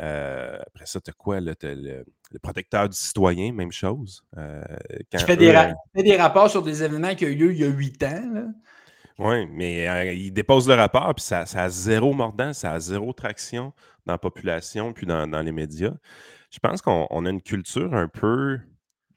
Euh, 0.00 0.58
après 0.66 0.86
ça, 0.86 1.00
tu 1.00 1.10
as 1.10 1.12
quoi? 1.12 1.40
le, 1.40 2.04
protecteur 2.42 2.88
du 2.88 2.96
citoyen, 2.96 3.52
même 3.52 3.72
chose. 3.72 4.22
Euh, 4.36 4.62
tu 5.10 5.18
fais, 5.18 5.36
des 5.36 6.16
rapports 6.16 6.50
sur 6.50 6.62
des 6.62 6.82
événements 6.82 7.14
qui 7.14 7.24
ont 7.24 7.28
eu 7.28 7.34
lieu 7.34 7.52
il 7.52 7.60
y 7.60 7.64
a 7.64 7.68
huit 7.68 8.02
ans. 8.04 8.52
Oui, 9.18 9.46
mais 9.46 9.88
euh, 9.88 10.12
ils 10.12 10.30
déposent 10.30 10.68
le 10.68 10.74
rapport, 10.74 11.12
puis 11.14 11.24
ça, 11.24 11.40
a 11.40 11.68
zéro 11.68 12.12
mordant, 12.12 12.52
ça 12.52 12.72
a 12.72 12.80
zéro 12.80 13.12
traction 13.12 13.72
dans 14.06 14.12
la 14.14 14.18
population, 14.18 14.92
puis 14.92 15.06
dans, 15.06 15.26
dans 15.26 15.42
les 15.42 15.50
médias. 15.50 15.94
Je 16.50 16.60
pense 16.60 16.80
qu'on 16.80 17.26
a 17.26 17.30
une 17.30 17.42
culture 17.42 17.94
un 17.94 18.06
peu 18.06 18.60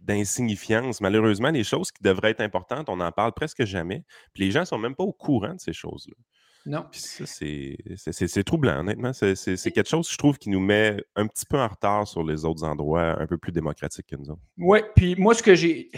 d'insignifiance. 0.01 0.99
Malheureusement, 1.01 1.51
les 1.51 1.63
choses 1.63 1.91
qui 1.91 2.01
devraient 2.01 2.31
être 2.31 2.41
importantes, 2.41 2.89
on 2.89 2.97
n'en 2.97 3.11
parle 3.11 3.33
presque 3.33 3.63
jamais. 3.65 4.03
Puis 4.33 4.43
les 4.43 4.51
gens 4.51 4.61
ne 4.61 4.65
sont 4.65 4.79
même 4.79 4.95
pas 4.95 5.03
au 5.03 5.13
courant 5.13 5.53
de 5.53 5.59
ces 5.59 5.73
choses-là. 5.73 6.15
Non. 6.65 6.85
Puis 6.91 7.01
ça, 7.01 7.25
c'est 7.25 8.43
troublant, 8.43 8.79
honnêtement. 8.79 9.13
C'est 9.13 9.71
quelque 9.71 9.89
chose, 9.89 10.09
je 10.09 10.17
trouve, 10.17 10.37
qui 10.37 10.49
nous 10.49 10.59
met 10.59 11.03
un 11.15 11.27
petit 11.27 11.45
peu 11.45 11.57
en 11.57 11.67
retard 11.67 12.07
sur 12.07 12.23
les 12.23 12.45
autres 12.45 12.63
endroits 12.63 13.19
un 13.19 13.27
peu 13.27 13.37
plus 13.37 13.51
démocratiques 13.51 14.07
que 14.07 14.15
nous 14.15 14.29
autres. 14.29 14.41
Oui, 14.57 14.79
puis 14.95 15.15
moi, 15.15 15.33
ce 15.33 15.43
que 15.43 15.55
j'ai. 15.55 15.91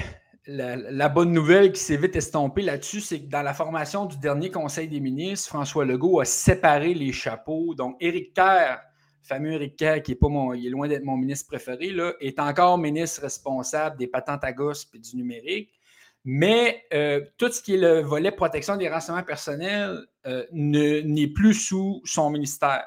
La, 0.45 1.07
bonne 1.07 1.31
nouvelle 1.31 1.71
qui 1.71 1.79
s'est 1.79 1.95
vite 1.95 2.17
estompée 2.17 2.63
là-dessus, 2.63 2.99
c'est 2.99 3.21
que 3.21 3.29
dans 3.29 3.43
la 3.43 3.53
formation 3.53 4.05
du 4.05 4.17
dernier 4.17 4.51
Conseil 4.51 4.89
des 4.89 4.99
ministres, 4.99 5.47
François 5.47 5.85
Legault 5.85 6.19
a 6.19 6.25
séparé 6.25 6.93
les 6.93 7.13
chapeaux. 7.13 7.73
Donc, 7.75 7.95
Éric 8.01 8.33
Kerr 8.33 8.79
fameux 9.23 9.53
Eric 9.53 9.77
Kerr, 9.77 10.01
qui 10.03 10.11
est, 10.11 10.15
pas 10.15 10.27
mon, 10.27 10.53
il 10.53 10.67
est 10.67 10.69
loin 10.69 10.87
d'être 10.87 11.03
mon 11.03 11.17
ministre 11.17 11.47
préféré, 11.47 11.91
là, 11.91 12.13
est 12.19 12.39
encore 12.39 12.77
ministre 12.77 13.21
responsable 13.21 13.97
des 13.97 14.07
patentes 14.07 14.43
à 14.43 14.51
gosses 14.51 14.87
et 14.93 14.99
du 14.99 15.15
numérique. 15.15 15.71
Mais 16.25 16.83
euh, 16.93 17.21
tout 17.37 17.51
ce 17.51 17.61
qui 17.61 17.75
est 17.75 17.77
le 17.77 18.01
volet 18.01 18.31
protection 18.31 18.77
des 18.77 18.89
renseignements 18.89 19.23
personnels 19.23 20.05
euh, 20.25 20.45
n'est 20.51 21.27
plus 21.27 21.53
sous 21.53 22.01
son 22.05 22.29
ministère. 22.29 22.85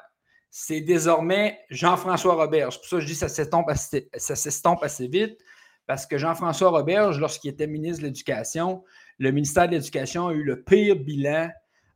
C'est 0.49 0.81
désormais 0.81 1.59
Jean-François 1.69 2.33
Roberge. 2.33 2.77
Pour 2.77 2.85
ça, 2.87 2.99
je 2.99 3.05
dis 3.05 3.13
que 3.13 3.19
ça 3.19 3.29
s'estompe 3.29 3.69
assez, 3.69 5.07
vite, 5.07 5.37
parce 5.85 6.05
que 6.05 6.17
Jean-François 6.17 6.69
Roberge, 6.69 7.19
lorsqu'il 7.19 7.51
était 7.51 7.67
ministre 7.67 8.01
de 8.01 8.07
l'Éducation, 8.07 8.83
le 9.19 9.31
ministère 9.31 9.67
de 9.67 9.73
l'Éducation 9.73 10.27
a 10.27 10.33
eu 10.33 10.43
le 10.43 10.63
pire 10.63 10.95
bilan 10.95 11.49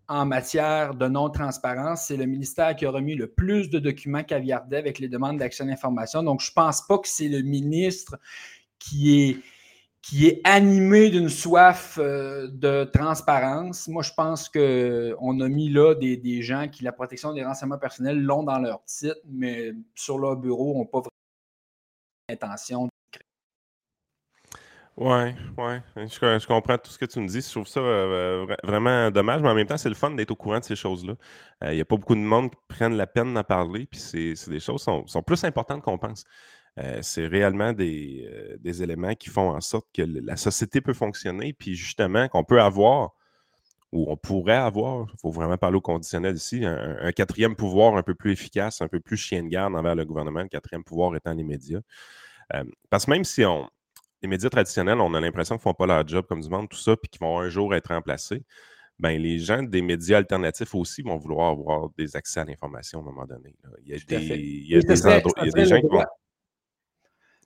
en 0.08 0.26
matière 0.26 0.94
de 0.94 1.08
non-transparence. 1.08 2.06
C'est 2.08 2.18
le 2.18 2.26
ministère 2.26 2.76
qui 2.76 2.86
a 2.86 2.92
remis 2.92 3.16
le 3.16 3.28
plus 3.28 3.70
de 3.70 3.80
documents 3.80 4.24
caviardés 4.24 4.78
avec 4.78 5.00
les 5.00 5.08
demandes 5.08 5.40
d'accès 5.40 5.64
à 5.64 5.66
l'information. 5.66 6.22
Donc, 6.22 6.42
je 6.42 6.52
ne 6.52 6.54
pense 6.54 6.86
pas 6.86 6.98
que 7.00 7.08
c'est 7.08 7.30
le 7.30 7.42
ministre 7.42 8.20
qui 8.78 9.30
est, 9.30 9.38
qui 10.02 10.28
est 10.28 10.42
animé 10.44 11.10
d'une 11.10 11.30
soif 11.30 11.98
euh, 12.00 12.48
de 12.52 12.86
transparence. 12.86 13.88
Moi, 13.88 14.02
je 14.02 14.12
pense 14.16 14.50
qu'on 14.50 15.40
a 15.40 15.48
mis 15.48 15.70
là 15.70 15.94
des, 15.94 16.42
gens 16.42 16.68
qui, 16.68 16.84
la 16.84 16.92
protection 16.92 17.34
des 17.34 17.44
renseignements 17.44 17.78
personnels, 17.78 18.20
l'ont 18.22 18.44
dans 18.44 18.60
leur 18.60 18.84
titre, 18.86 19.20
mais 19.28 19.74
sur 19.96 20.18
leur 20.18 20.38
bureau, 20.38 20.74
n'ont 20.74 20.86
pas 20.86 21.00
vraiment 21.00 21.10
l'intention 22.30 22.90
oui, 24.98 25.34
oui. 25.58 25.74
Je, 25.96 26.46
comprends 26.46 26.78
tout 26.78 26.92
ce 26.92 27.00
que 27.00 27.06
tu 27.06 27.20
me 27.22 27.28
dis. 27.28 27.42
Je 27.42 27.50
trouve 27.50 27.68
ça 27.68 27.80
euh, 27.80 28.46
vraiment 28.64 29.10
dommage, 29.10 29.42
mais 29.42 29.50
en 29.50 29.56
même 29.56 29.66
temps, 29.66 29.78
c'est 29.78 29.90
le 29.90 29.96
fun 29.96 30.12
d'être 30.12 30.32
au 30.32 30.36
courant 30.36 30.60
de 30.60 30.64
ces 30.64 30.76
choses-là. 30.76 31.14
Euh, 31.64 31.72
il 31.72 31.76
n'y 31.76 31.82
a 31.82 31.86
pas 31.86 31.96
beaucoup 31.96 32.14
de 32.14 32.20
monde 32.20 32.52
qui 32.52 32.58
prennent 32.68 32.98
la 32.98 33.08
peine 33.08 33.34
d'en 33.34 33.44
parler, 33.44 33.88
puis 33.88 34.00
c'est 34.00 34.50
des 34.50 34.60
choses 34.60 34.86
qui 34.86 35.12
sont, 35.12 35.24
plus 35.24 35.44
importantes 35.44 35.82
qu'on 35.82 35.98
pense. 35.98 36.26
Euh, 36.80 37.00
c'est 37.02 37.28
réellement 37.28 37.74
des, 37.74 38.54
éléments 38.64 39.14
qui 39.16 39.30
font 39.30 39.50
en 39.50 39.62
sorte 39.62 39.88
que 39.94 40.02
la 40.02 40.38
société 40.38 40.82
peut 40.82 40.94
fonctionner, 40.94 41.54
puis 41.54 41.76
justement 41.76 42.28
qu'on 42.30 42.44
peut 42.44 42.62
avoir, 42.62 43.12
ou 43.92 44.10
on 44.10 44.16
pourrait 44.16 44.54
avoir, 44.54 45.08
il 45.14 45.20
faut 45.20 45.32
vraiment 45.32 45.58
parler 45.58 45.78
au 45.78 45.82
conditionnel 45.82 46.36
ici, 46.36 46.64
un, 46.66 47.12
quatrième 47.12 47.56
pouvoir 47.56 47.98
un 47.98 48.04
peu 48.04 48.16
plus 48.16 48.32
efficace, 48.32 48.82
un 48.82 48.88
peu 48.88 49.02
plus 49.02 49.18
chien 49.18 49.44
de 49.44 49.50
garde 49.50 49.76
envers 49.76 49.96
le 49.96 50.06
gouvernement, 50.06 50.42
le 50.42 50.48
quatrième 50.48 50.84
pouvoir 50.84 51.16
étant 51.16 51.34
les 51.34 51.44
médias. 51.44 51.82
parce 52.90 53.06
que 53.06 53.12
même 53.12 53.26
si 53.26 53.44
on, 53.44 53.70
les 54.22 54.30
médias 54.30 54.50
traditionnels, 54.50 55.00
on 55.00 55.14
a 55.14 55.20
l'impression 55.20 55.56
qu'ils 55.56 55.62
ne 55.62 55.72
font 55.72 55.74
pas 55.74 55.88
leur 55.88 56.08
job 56.08 56.26
comme 56.28 56.42
du 56.42 56.50
monde, 56.50 56.70
tout 56.70 56.78
ça, 56.78 56.96
puis 56.96 57.10
qu'ils 57.10 57.22
vont 57.22 57.40
un 57.40 57.50
jour 57.50 57.74
être 57.76 57.94
remplacés. 57.94 58.44
Ben, 59.00 59.20
les 59.20 59.40
gens 59.40 59.64
des 59.64 59.82
médias 59.82 60.18
alternatifs 60.18 60.76
aussi 60.76 61.02
vont 61.02 61.18
vouloir 61.18 61.50
avoir 61.50 61.90
des 61.98 62.16
accès 62.16 62.40
à 62.40 62.46
l'information 62.46 63.00
à 63.00 63.02
un 63.02 63.06
moment 63.06 63.26
donné. 63.26 63.56
Il 63.84 63.90
y 63.90 63.94
a 63.94 63.98
des, 63.98 64.26
il 64.26 64.68
y 64.68 64.76
a 64.76 64.82
des, 64.82 64.94
il 64.94 65.46
y 65.46 65.50
a 65.50 65.52
des 65.52 65.66
gens 65.66 65.82
qui 65.82 65.88
vont. 65.88 66.06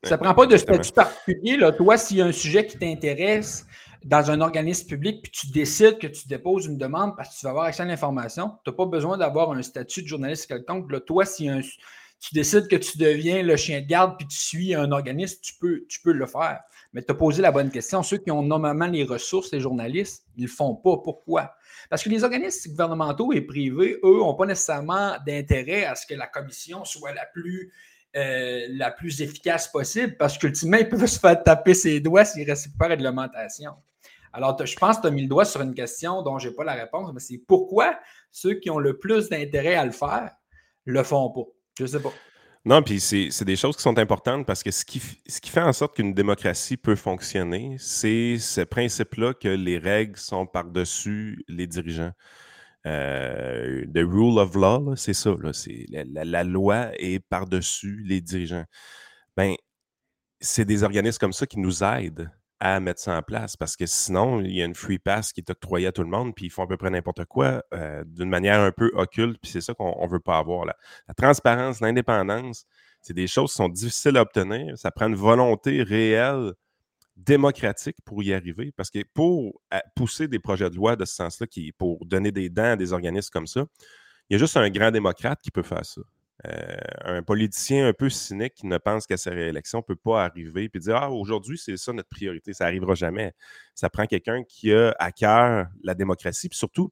Ça 0.06 0.18
ne 0.18 0.22
prend 0.22 0.34
pas 0.34 0.46
de 0.46 0.58
statut 0.58 0.92
particulier. 0.92 1.58
Là. 1.58 1.72
Toi, 1.72 1.98
s'il 1.98 2.18
y 2.18 2.22
a 2.22 2.26
un 2.26 2.32
sujet 2.32 2.66
qui 2.66 2.78
t'intéresse 2.78 3.66
dans 4.04 4.30
un 4.30 4.40
organisme 4.42 4.88
public, 4.88 5.24
puis 5.24 5.32
tu 5.32 5.48
décides 5.52 5.98
que 5.98 6.08
tu 6.08 6.28
déposes 6.28 6.68
une 6.68 6.78
demande 6.78 7.16
parce 7.18 7.30
que 7.30 7.40
tu 7.40 7.46
vas 7.46 7.50
avoir 7.50 7.66
accès 7.66 7.82
à 7.82 7.86
l'information, 7.86 8.52
tu 8.64 8.70
n'as 8.70 8.76
pas 8.76 8.86
besoin 8.86 9.18
d'avoir 9.18 9.52
un 9.52 9.62
statut 9.64 10.04
de 10.04 10.08
journaliste 10.08 10.48
quelconque. 10.48 10.92
Là, 10.92 11.00
toi, 11.00 11.24
un, 11.42 11.62
tu 11.62 12.34
décides 12.34 12.68
que 12.68 12.76
tu 12.76 12.98
deviens 12.98 13.42
le 13.42 13.56
chien 13.56 13.82
de 13.82 13.88
garde 13.88 14.16
puis 14.18 14.28
tu 14.28 14.38
suis 14.38 14.76
un 14.76 14.92
organisme, 14.92 15.40
tu 15.42 15.54
peux, 15.60 15.86
tu 15.90 16.02
peux 16.02 16.12
le 16.12 16.28
faire. 16.28 16.60
Mais 16.94 17.02
tu 17.02 17.12
as 17.12 17.16
posé 17.16 17.42
la 17.42 17.52
bonne 17.52 17.72
question. 17.72 18.04
Ceux 18.04 18.18
qui 18.18 18.32
ont 18.32 18.44
normalement 18.44 18.88
les 18.88 19.04
ressources, 19.04 19.52
les 19.52 19.60
journalistes, 19.60 20.24
ils 20.38 20.44
ne 20.44 20.48
le 20.48 20.54
font 20.54 20.76
pas. 20.76 20.98
Pourquoi? 21.04 21.56
Parce 21.90 22.04
que 22.04 22.10
les 22.10 22.24
organismes 22.24 22.72
gouvernementaux 22.72 23.34
et 23.34 23.42
privés, 23.42 24.00
eux, 24.04 24.20
n'ont 24.20 24.36
pas 24.36 24.46
nécessairement 24.46 25.16
d'intérêt 25.26 25.86
à 25.86 25.96
ce 25.96 26.06
que 26.06 26.14
la 26.14 26.28
commission 26.28 26.86
soit 26.86 27.14
la 27.14 27.26
plus, 27.26 27.74
euh, 28.16 28.68
la 28.70 28.92
plus 28.92 29.22
efficace 29.22 29.68
possible 29.68 30.16
parce 30.18 30.38
qu'ultimement, 30.38 30.78
ils 30.78 30.88
peuvent 30.88 31.06
se 31.06 31.20
faire 31.20 31.42
taper 31.44 31.74
ses 31.74 32.00
doigts 32.00 32.26
s'ils 32.26 32.50
récupèrent 32.50 32.98
de 32.98 33.04
l'augmentation. 33.04 33.72
Alors, 34.32 34.58
je 34.66 34.76
pense 34.76 34.98
que 34.98 35.02
tu 35.04 35.08
as 35.08 35.12
mis 35.12 35.24
le 35.24 35.28
doigt 35.28 35.46
sur 35.46 35.62
une 35.62 35.74
question 35.74 36.22
dont 36.22 36.40
je 36.40 36.50
n'ai 36.50 36.56
pas 36.56 36.64
la 36.64 36.74
réponse, 36.74 37.12
mais 37.14 37.20
c'est 37.20 37.38
pourquoi 37.38 37.98
ceux 38.32 38.56
qui 38.56 38.70
ont 38.70 38.80
le 38.80 38.98
plus 38.98 39.30
d'intérêt 39.30 39.76
à 39.76 39.86
le 39.86 39.92
faire 39.92 40.32
ne 40.86 40.94
le 40.94 41.04
font 41.04 41.30
pas? 41.30 41.44
Je 41.80 41.86
sais 41.86 42.02
pas. 42.02 42.12
Non, 42.66 42.82
puis 42.82 43.00
c'est 43.00 43.44
des 43.44 43.56
choses 43.56 43.76
qui 43.76 43.84
sont 43.84 43.98
importantes 44.00 44.46
parce 44.46 44.64
que 44.64 44.72
ce 44.72 44.84
qui 44.84 45.00
fait 45.00 45.62
en 45.62 45.72
sorte 45.72 45.96
qu'une 45.96 46.14
démocratie 46.14 46.78
peut 46.78 46.96
fonctionner, 46.96 47.76
c'est 47.80 48.40
ce 48.40 48.62
principe-là 48.62 49.34
que 49.36 49.50
les 49.50 49.78
règles 49.78 50.18
sont 50.18 50.48
par-dessus 50.48 51.46
les 51.48 51.68
dirigeants. 51.68 52.12
Euh, 52.86 53.86
the 53.94 54.04
rule 54.06 54.40
of 54.40 54.56
law, 54.56 54.96
c'est 54.96 55.14
ça. 55.14 55.36
Là, 55.42 55.52
la, 56.24 56.44
loi 56.44 56.92
est 57.00 57.20
par-dessus 57.20 58.04
les 58.06 58.22
dirigeants. 58.22 58.66
Ben, 59.36 59.56
c'est 60.40 60.66
des 60.66 60.84
organismes 60.84 61.18
comme 61.20 61.34
ça 61.34 61.48
qui 61.48 61.60
nous 61.60 61.84
aident 61.84 62.30
à 62.60 62.80
mettre 62.80 63.02
ça 63.02 63.18
en 63.18 63.22
place 63.22 63.58
parce 63.58 63.76
que 63.76 63.86
sinon, 63.86 64.42
il 64.42 64.56
y 64.56 64.62
a 64.62 64.66
une 64.66 64.76
free 64.76 65.00
pass 65.00 65.34
qui 65.34 65.42
est 65.42 65.50
octroyée 65.50 65.88
à 65.88 65.92
tout 65.92 66.04
le 66.04 66.10
monde, 66.10 66.34
puis 66.36 66.46
ils 66.46 66.50
font 66.50 66.64
à 66.64 66.68
peu 66.68 66.78
près 66.78 66.90
n'importe 66.90 67.26
quoi 67.26 67.64
euh, 67.74 68.04
d'une 68.06 68.30
manière 68.30 68.60
un 68.62 68.72
peu 68.72 68.92
occulte, 68.96 69.38
puis 69.42 69.52
c'est 69.52 69.62
ça 69.62 69.74
qu'on 69.74 70.06
ne 70.06 70.10
veut 70.10 70.20
pas 70.20 70.38
avoir. 70.38 70.66
La 70.66 71.14
transparence, 71.18 71.82
l'indépendance, 71.82 72.66
c'est 73.02 73.14
des 73.14 73.28
choses 73.28 73.52
qui 73.52 73.58
sont 73.58 73.70
difficiles 73.70 74.18
à 74.18 74.22
obtenir. 74.22 74.78
Ça 74.78 74.92
prend 74.92 75.08
une 75.08 75.16
volonté 75.16 75.84
réelle, 75.84 76.54
démocratique 77.16 77.98
pour 78.04 78.24
y 78.24 78.34
arriver, 78.34 78.72
parce 78.76 78.90
que 78.90 79.00
pour 79.14 79.62
pousser 79.96 80.28
des 80.28 80.40
projets 80.40 80.70
de 80.70 80.76
loi 80.76 80.96
de 80.96 81.06
ce 81.06 81.16
sens-là, 81.16 81.48
pour 81.78 82.06
donner 82.06 82.32
des 82.32 82.50
dents 82.50 82.74
à 82.74 82.76
des 82.76 82.94
organismes 82.94 83.30
comme 83.32 83.48
ça, 83.48 83.66
il 84.30 84.34
y 84.34 84.36
a 84.36 84.40
juste 84.40 84.58
un 84.58 84.70
grand 84.70 84.92
démocrate 84.92 85.40
qui 85.42 85.52
peut 85.52 85.64
faire 85.64 85.86
ça. 85.86 86.02
Euh, 86.46 86.76
un 87.06 87.24
politicien 87.24 87.88
un 87.88 87.94
peu 87.94 88.10
cynique 88.10 88.56
qui 88.56 88.68
ne 88.68 88.78
pense 88.78 89.08
qu'à 89.08 89.16
sa 89.16 89.32
réélection 89.32 89.80
ne 89.80 89.84
peut 89.84 89.96
pas 89.96 90.26
arriver 90.26 90.70
et 90.72 90.80
dire 90.80 90.98
Ah, 90.98 91.10
aujourd'hui, 91.10 91.58
c'est 91.58 91.78
ça 91.78 91.94
notre 91.94 92.10
priorité. 92.10 92.54
Ça 92.54 92.66
n'arrivera 92.66 92.94
jamais. 92.94 93.34
Ça 93.74 93.90
prend 93.90 94.06
quelqu'un 94.06 94.44
qui 94.44 94.74
a 94.74 94.94
à 95.00 95.12
cœur 95.12 95.68
la 95.82 95.94
démocratie, 95.94 96.50
puis 96.50 96.58
surtout 96.58 96.92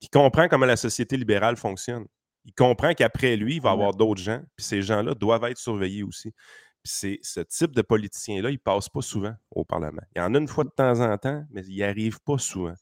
qui 0.00 0.08
comprend 0.08 0.46
comment 0.46 0.66
la 0.66 0.76
société 0.76 1.16
libérale 1.16 1.56
fonctionne. 1.56 2.06
Il 2.44 2.54
comprend 2.54 2.94
qu'après 2.94 3.36
lui, 3.36 3.56
il 3.56 3.62
va 3.62 3.70
y 3.70 3.72
avoir 3.72 3.94
d'autres 3.94 4.22
gens, 4.22 4.40
puis 4.56 4.64
ces 4.64 4.80
gens-là 4.80 5.14
doivent 5.14 5.44
être 5.44 5.58
surveillés 5.58 6.04
aussi. 6.04 6.32
C'est 6.84 7.18
ce 7.22 7.40
type 7.40 7.74
de 7.74 7.82
politicien-là, 7.82 8.50
il 8.50 8.54
ne 8.54 8.58
passe 8.58 8.88
pas 8.88 9.02
souvent 9.02 9.34
au 9.50 9.64
Parlement. 9.64 10.02
Il 10.14 10.20
y 10.20 10.22
en 10.22 10.34
a 10.34 10.38
une 10.38 10.48
fois 10.48 10.64
de 10.64 10.70
temps 10.70 11.00
en 11.00 11.16
temps, 11.18 11.44
mais 11.50 11.62
il 11.66 11.74
n'y 11.74 11.82
arrive 11.82 12.20
pas 12.20 12.38
souvent. 12.38 12.74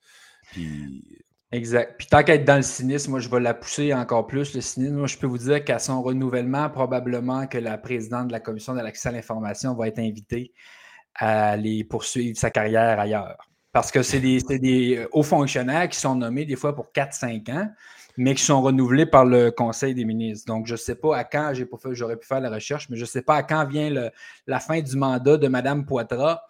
Exact. 1.53 1.97
Puis 1.97 2.07
tant 2.09 2.23
qu'être 2.23 2.45
dans 2.45 2.57
le 2.57 2.63
cynisme, 2.63 3.13
moi, 3.13 3.21
je 3.21 3.29
vais 3.29 3.41
la 3.41 3.55
pousser 3.55 3.95
encore 3.95 4.27
plus, 4.27 4.55
le 4.55 4.61
cynisme. 4.61 4.97
Moi, 4.97 5.07
je 5.07 5.17
peux 5.17 5.27
vous 5.27 5.39
dire 5.39 5.65
qu'à 5.65 5.79
son 5.79 6.03
renouvellement, 6.03 6.69
probablement 6.71 7.47
que 7.47 7.59
la 7.59 7.79
présidente 7.79 8.29
de 8.29 8.33
la 8.33 8.41
Commission 8.41 8.75
de 8.75 8.81
l'accès 8.81 9.09
à 9.09 9.13
l'information 9.13 9.75
va 9.75 9.89
être 9.89 9.99
invitée 9.99 10.53
à 11.15 11.51
aller 11.51 11.85
poursuivre 11.85 12.37
sa 12.37 12.51
carrière 12.51 12.99
ailleurs. 13.01 13.49
Parce 13.73 13.91
que 13.91 14.03
c'est 14.03 14.21
des, 14.21 14.41
des, 14.59 14.97
euh, 14.97 15.09
hauts 15.13 15.23
fonctionnaires 15.23 15.89
qui 15.89 15.99
sont 15.99 16.15
nommés 16.15 16.47
des 16.47 16.57
fois 16.57 16.75
pour 16.75 16.91
4-5 16.93 17.51
ans, 17.53 17.69
mais 18.17 18.35
qui 18.35 18.43
sont 18.43 18.63
renouvelés 18.63 19.07
par 19.07 19.25
le 19.25 19.51
Conseil 19.51 19.95
des 19.95 20.05
ministres. 20.05 20.47
Donc, 20.47 20.67
je 20.67 20.73
ne 20.73 20.79
sais 20.79 20.95
pas 20.95 21.17
à 21.17 21.25
quand, 21.25 21.53
j'aurais 21.91 22.17
pu 22.17 22.27
faire 22.27 22.41
la 22.41 22.51
recherche, 22.51 22.89
mais 22.89 22.97
je 22.97 23.03
ne 23.03 23.07
sais 23.07 23.23
pas 23.23 23.37
à 23.37 23.43
quand 23.43 23.67
vient 23.67 24.11
la 24.47 24.61
fin 24.61 24.81
du 24.81 24.97
mandat 24.97 25.37
de 25.37 25.49
Mme 25.49 25.87
Poitras 25.87 26.43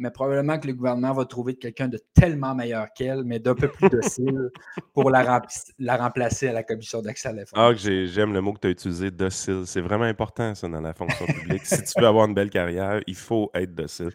mais 0.00 0.10
probablement 0.10 0.58
que 0.58 0.66
le 0.66 0.72
gouvernement 0.72 1.12
va 1.12 1.26
trouver 1.26 1.54
quelqu'un 1.54 1.86
de 1.86 2.00
tellement 2.14 2.54
meilleur 2.54 2.88
qu'elle, 2.94 3.22
mais 3.22 3.38
d'un 3.38 3.54
peu 3.54 3.68
plus 3.68 3.90
docile 3.90 4.50
pour 4.94 5.10
la, 5.10 5.42
la, 5.78 5.96
remplacer 5.96 6.48
à 6.48 6.52
la 6.52 6.62
commission 6.62 7.02
d'accès 7.02 7.28
à 7.28 7.32
l'information. 7.32 7.94
Ah, 7.94 8.06
j'aime 8.06 8.32
le 8.32 8.40
mot 8.40 8.54
que 8.54 8.60
tu 8.60 8.68
as 8.68 8.70
utilisé, 8.70 9.10
docile. 9.10 9.64
C'est 9.66 9.82
vraiment 9.82 10.04
important, 10.04 10.54
ça, 10.54 10.68
dans 10.68 10.80
la 10.80 10.94
fonction 10.94 11.26
publique. 11.26 11.66
si 11.66 11.82
tu 11.84 12.00
veux 12.00 12.06
avoir 12.06 12.26
une 12.26 12.34
belle 12.34 12.50
carrière, 12.50 13.00
il 13.06 13.14
faut 13.14 13.50
être 13.54 13.74
docile. 13.74 14.10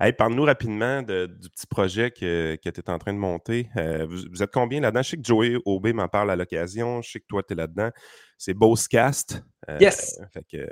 Hey, 0.00 0.12
Parle-nous 0.12 0.44
rapidement 0.44 1.02
du 1.02 1.48
petit 1.50 1.66
projet 1.68 2.10
que, 2.10 2.56
que 2.56 2.70
tu 2.70 2.80
es 2.80 2.90
en 2.90 2.98
train 2.98 3.12
de 3.12 3.18
monter. 3.18 3.68
Euh, 3.76 4.06
vous, 4.08 4.42
êtes 4.42 4.52
combien 4.52 4.80
là-dedans? 4.80 5.02
Je 5.02 5.10
sais 5.10 5.16
que 5.16 5.24
Joey 5.24 5.56
Aubé 5.64 5.92
m'en 5.92 6.08
parle 6.08 6.32
à 6.32 6.36
l'occasion. 6.36 7.00
Je 7.02 7.12
sais 7.12 7.20
que 7.20 7.26
toi, 7.28 7.42
tu 7.46 7.52
es 7.52 7.56
là-dedans. 7.56 7.90
C'est 8.38 8.54
Bosscast. 8.54 9.42
Euh, 9.68 9.76
yes. 9.80 10.18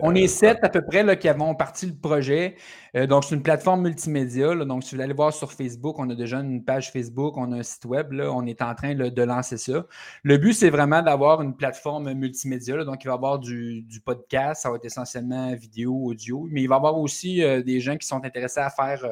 on 0.01 0.15
est 0.15 0.25
euh, 0.25 0.29
sept 0.29 0.59
à 0.63 0.69
peu 0.69 0.81
près 0.81 1.03
là, 1.03 1.17
qui 1.17 1.29
avons 1.29 1.55
parti 1.55 1.87
le 1.87 1.95
projet. 1.95 2.55
Euh, 2.95 3.07
donc, 3.07 3.25
c'est 3.25 3.35
une 3.35 3.43
plateforme 3.43 3.83
multimédia. 3.83 4.55
donc, 4.65 4.85
si 4.85 4.95
vous 4.95 5.03
allez 5.03 5.13
voir 5.13 5.35
sur 5.35 5.53
Facebook, 5.53 5.99
on 5.99 6.09
a 6.09 6.15
déjà 6.15 6.39
une 6.39 6.65
page 6.65 6.93
Facebook, 6.93 7.37
on 7.37 7.53
a 7.53 7.57
un 7.57 7.63
site 7.65 7.85
web. 7.85 8.13
Là, 8.13 8.33
on 8.33 8.47
est 8.47 8.63
en 8.63 8.75
train 8.75 8.95
de 8.95 9.23
lancer 9.23 9.59
ça. 9.59 9.85
Le 10.23 10.37
but, 10.39 10.55
c'est 10.55 10.71
vraiment 10.71 11.03
d'avoir 11.03 11.43
une 11.43 11.57
plateforme 11.57 12.13
multimédia. 12.15 12.85
donc, 12.85 13.03
il 13.05 13.09
va 13.09 13.15
y 13.15 13.17
avoir 13.17 13.41
du, 13.41 13.85
podcast. 14.05 14.63
Ça 14.63 14.71
va 14.71 14.77
être 14.77 14.85
essentiellement 14.85 15.53
vidéo, 15.55 15.93
audio. 16.05 16.47
Mais 16.49 16.63
il 16.63 16.69
va 16.69 16.77
y 16.77 16.79
avoir 16.79 16.97
aussi 16.99 17.43
des 17.65 17.81
gens 17.81 17.97
qui 17.97 18.07
sont 18.07 18.25
intéressés 18.25 18.61
à 18.61 18.71
faire 18.71 19.05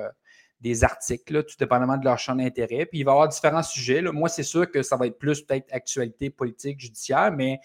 des 0.60 0.82
articles, 0.82 1.44
tout 1.44 1.56
dépendamment 1.58 1.98
de 1.98 2.04
leur 2.04 2.18
champ 2.18 2.34
d'intérêt. 2.34 2.86
Puis 2.86 3.00
il 3.00 3.04
va 3.04 3.10
y 3.10 3.14
avoir 3.14 3.28
différents 3.28 3.62
sujets. 3.62 4.00
Moi, 4.00 4.30
c'est 4.30 4.42
sûr 4.42 4.70
que 4.70 4.82
ça 4.82 4.96
va 4.96 5.08
être 5.08 5.18
plus 5.18 5.42
peut-être 5.42 5.66
actualité 5.72 6.30
politique, 6.30 6.80
judiciaire, 6.80 7.32
mais 7.32 7.60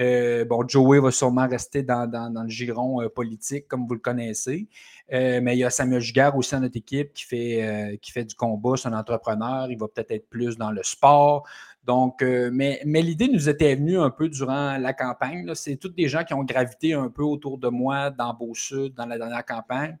euh, 0.00 0.44
bon, 0.44 0.66
Joey 0.66 1.00
va 1.00 1.10
sûrement 1.10 1.46
rester 1.46 1.82
dans, 1.82 2.10
le 2.10 2.48
giron 2.48 3.02
euh, 3.02 3.08
politique, 3.08 3.68
comme 3.68 3.86
vous 3.86 3.94
le 3.94 4.00
connaissez. 4.00 4.68
Euh, 5.12 5.40
mais 5.42 5.56
il 5.56 5.60
y 5.60 5.64
a 5.64 5.70
Samuel 5.70 6.00
Giguère 6.00 6.36
aussi 6.36 6.52
dans 6.52 6.60
notre 6.60 6.76
équipe 6.76 7.12
qui 7.12 7.24
fait, 7.24 7.98
qui 8.00 8.10
fait 8.10 8.24
du 8.24 8.34
combat, 8.34 8.76
c'est 8.76 8.88
un 8.88 8.98
entrepreneur. 8.98 9.70
Il 9.70 9.78
va 9.78 9.88
peut-être 9.88 10.10
être 10.10 10.28
plus 10.28 10.56
dans 10.56 10.70
le 10.70 10.82
sport. 10.82 11.46
Donc, 11.84 12.22
mais, 12.22 12.80
mais 12.86 13.02
l'idée 13.02 13.28
nous 13.28 13.48
était 13.48 13.74
venue 13.74 13.98
un 13.98 14.08
peu 14.08 14.28
durant 14.30 14.78
la 14.78 14.94
campagne. 14.94 15.54
C'est 15.54 15.76
toutes 15.76 15.94
des 15.94 16.08
gens 16.08 16.24
qui 16.24 16.32
ont 16.32 16.42
gravité 16.42 16.94
un 16.94 17.08
peu 17.08 17.22
autour 17.22 17.58
de 17.58 17.68
moi 17.68 18.10
dans 18.10 18.32
Beau-Sud, 18.32 18.94
dans 18.94 19.04
la 19.04 19.18
dernière 19.18 19.44
campagne. 19.44 19.98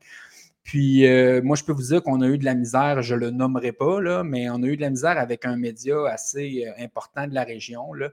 Puis, 0.64 1.06
euh, 1.06 1.42
moi, 1.42 1.56
je 1.56 1.62
peux 1.62 1.72
vous 1.72 1.82
dire 1.82 2.02
qu'on 2.02 2.22
a 2.22 2.26
eu 2.26 2.38
de 2.38 2.44
la 2.46 2.54
misère, 2.54 3.02
je 3.02 3.14
ne 3.14 3.20
le 3.20 3.30
nommerai 3.30 3.72
pas, 3.72 4.00
là, 4.00 4.24
mais 4.24 4.48
on 4.48 4.62
a 4.62 4.66
eu 4.66 4.76
de 4.76 4.80
la 4.80 4.88
misère 4.88 5.18
avec 5.18 5.44
un 5.44 5.56
média 5.56 5.96
assez 6.08 6.64
euh, 6.66 6.82
important 6.82 7.26
de 7.26 7.34
la 7.34 7.44
région. 7.44 7.92
Là. 7.92 8.08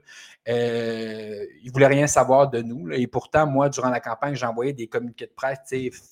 Euh, 0.50 1.46
il 1.62 1.68
ne 1.68 1.72
voulait 1.72 1.86
rien 1.86 2.06
savoir 2.06 2.50
de 2.50 2.60
nous. 2.60 2.90
et 2.92 3.06
pourtant, 3.06 3.46
moi, 3.46 3.70
durant 3.70 3.88
la 3.88 4.00
campagne, 4.00 4.34
j'envoyais 4.34 4.74
des 4.74 4.86
communiqués 4.86 5.26
de 5.26 5.32
presse 5.34 5.60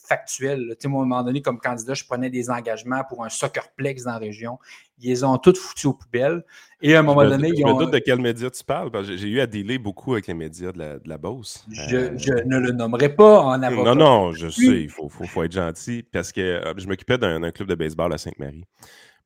factuels. 0.09 0.75
À 0.83 0.87
un 0.87 0.91
moment 0.91 1.23
donné, 1.23 1.43
comme 1.43 1.61
candidat, 1.61 1.93
je 1.93 2.05
prenais 2.05 2.31
des 2.31 2.49
engagements 2.49 3.05
pour 3.05 3.23
un 3.23 3.29
soccerplex 3.29 4.05
dans 4.05 4.13
la 4.13 4.19
région. 4.19 4.59
Ils 5.01 5.09
les 5.09 5.25
ont 5.25 5.39
toutes 5.39 5.59
foutues 5.59 5.89
aux 5.89 5.95
poubelles. 5.95 6.45
Et 6.83 6.95
à 6.95 7.01
un 7.01 7.03
moment 7.03 7.25
donné, 7.29 7.49
ils 7.55 7.65
ont. 7.65 7.69
Je 7.69 7.75
me 7.75 7.79
doute 7.79 7.93
de 7.93 7.99
quel 7.99 8.21
média 8.21 8.51
tu 8.51 8.65
parles, 8.65 8.91
parce 8.91 9.07
que 9.07 9.17
j'ai 9.17 9.29
eu 9.29 9.41
à 9.41 9.47
dealer 9.47 9.79
beaucoup 9.79 10.13
avec 10.13 10.27
les 10.27 10.35
médias 10.35 10.73
de 10.73 10.79
la, 10.79 10.99
de 10.99 11.09
la 11.09 11.19
Beauce. 11.19 11.65
Je, 11.71 11.97
euh, 11.97 12.19
je, 12.19 12.33
ne 12.33 12.59
le 12.59 12.73
nommerai 12.73 13.15
pas 13.15 13.43
en 13.43 13.63
avocat. 13.63 13.95
Non, 13.95 13.95
non, 13.95 14.33
je 14.33 14.49
sais, 14.49 14.83
il 14.83 14.89
faut, 14.89 15.09
faut, 15.09 15.25
faut, 15.25 15.43
être 15.43 15.53
gentil, 15.53 16.03
parce 16.03 16.33
que 16.33 16.41
euh, 16.41 16.73
je 16.77 16.87
m'occupais 16.87 17.19
d'un 17.19 17.51
club 17.51 17.69
de 17.69 17.75
baseball 17.75 18.13
à 18.13 18.19
Sainte-Marie. 18.19 18.65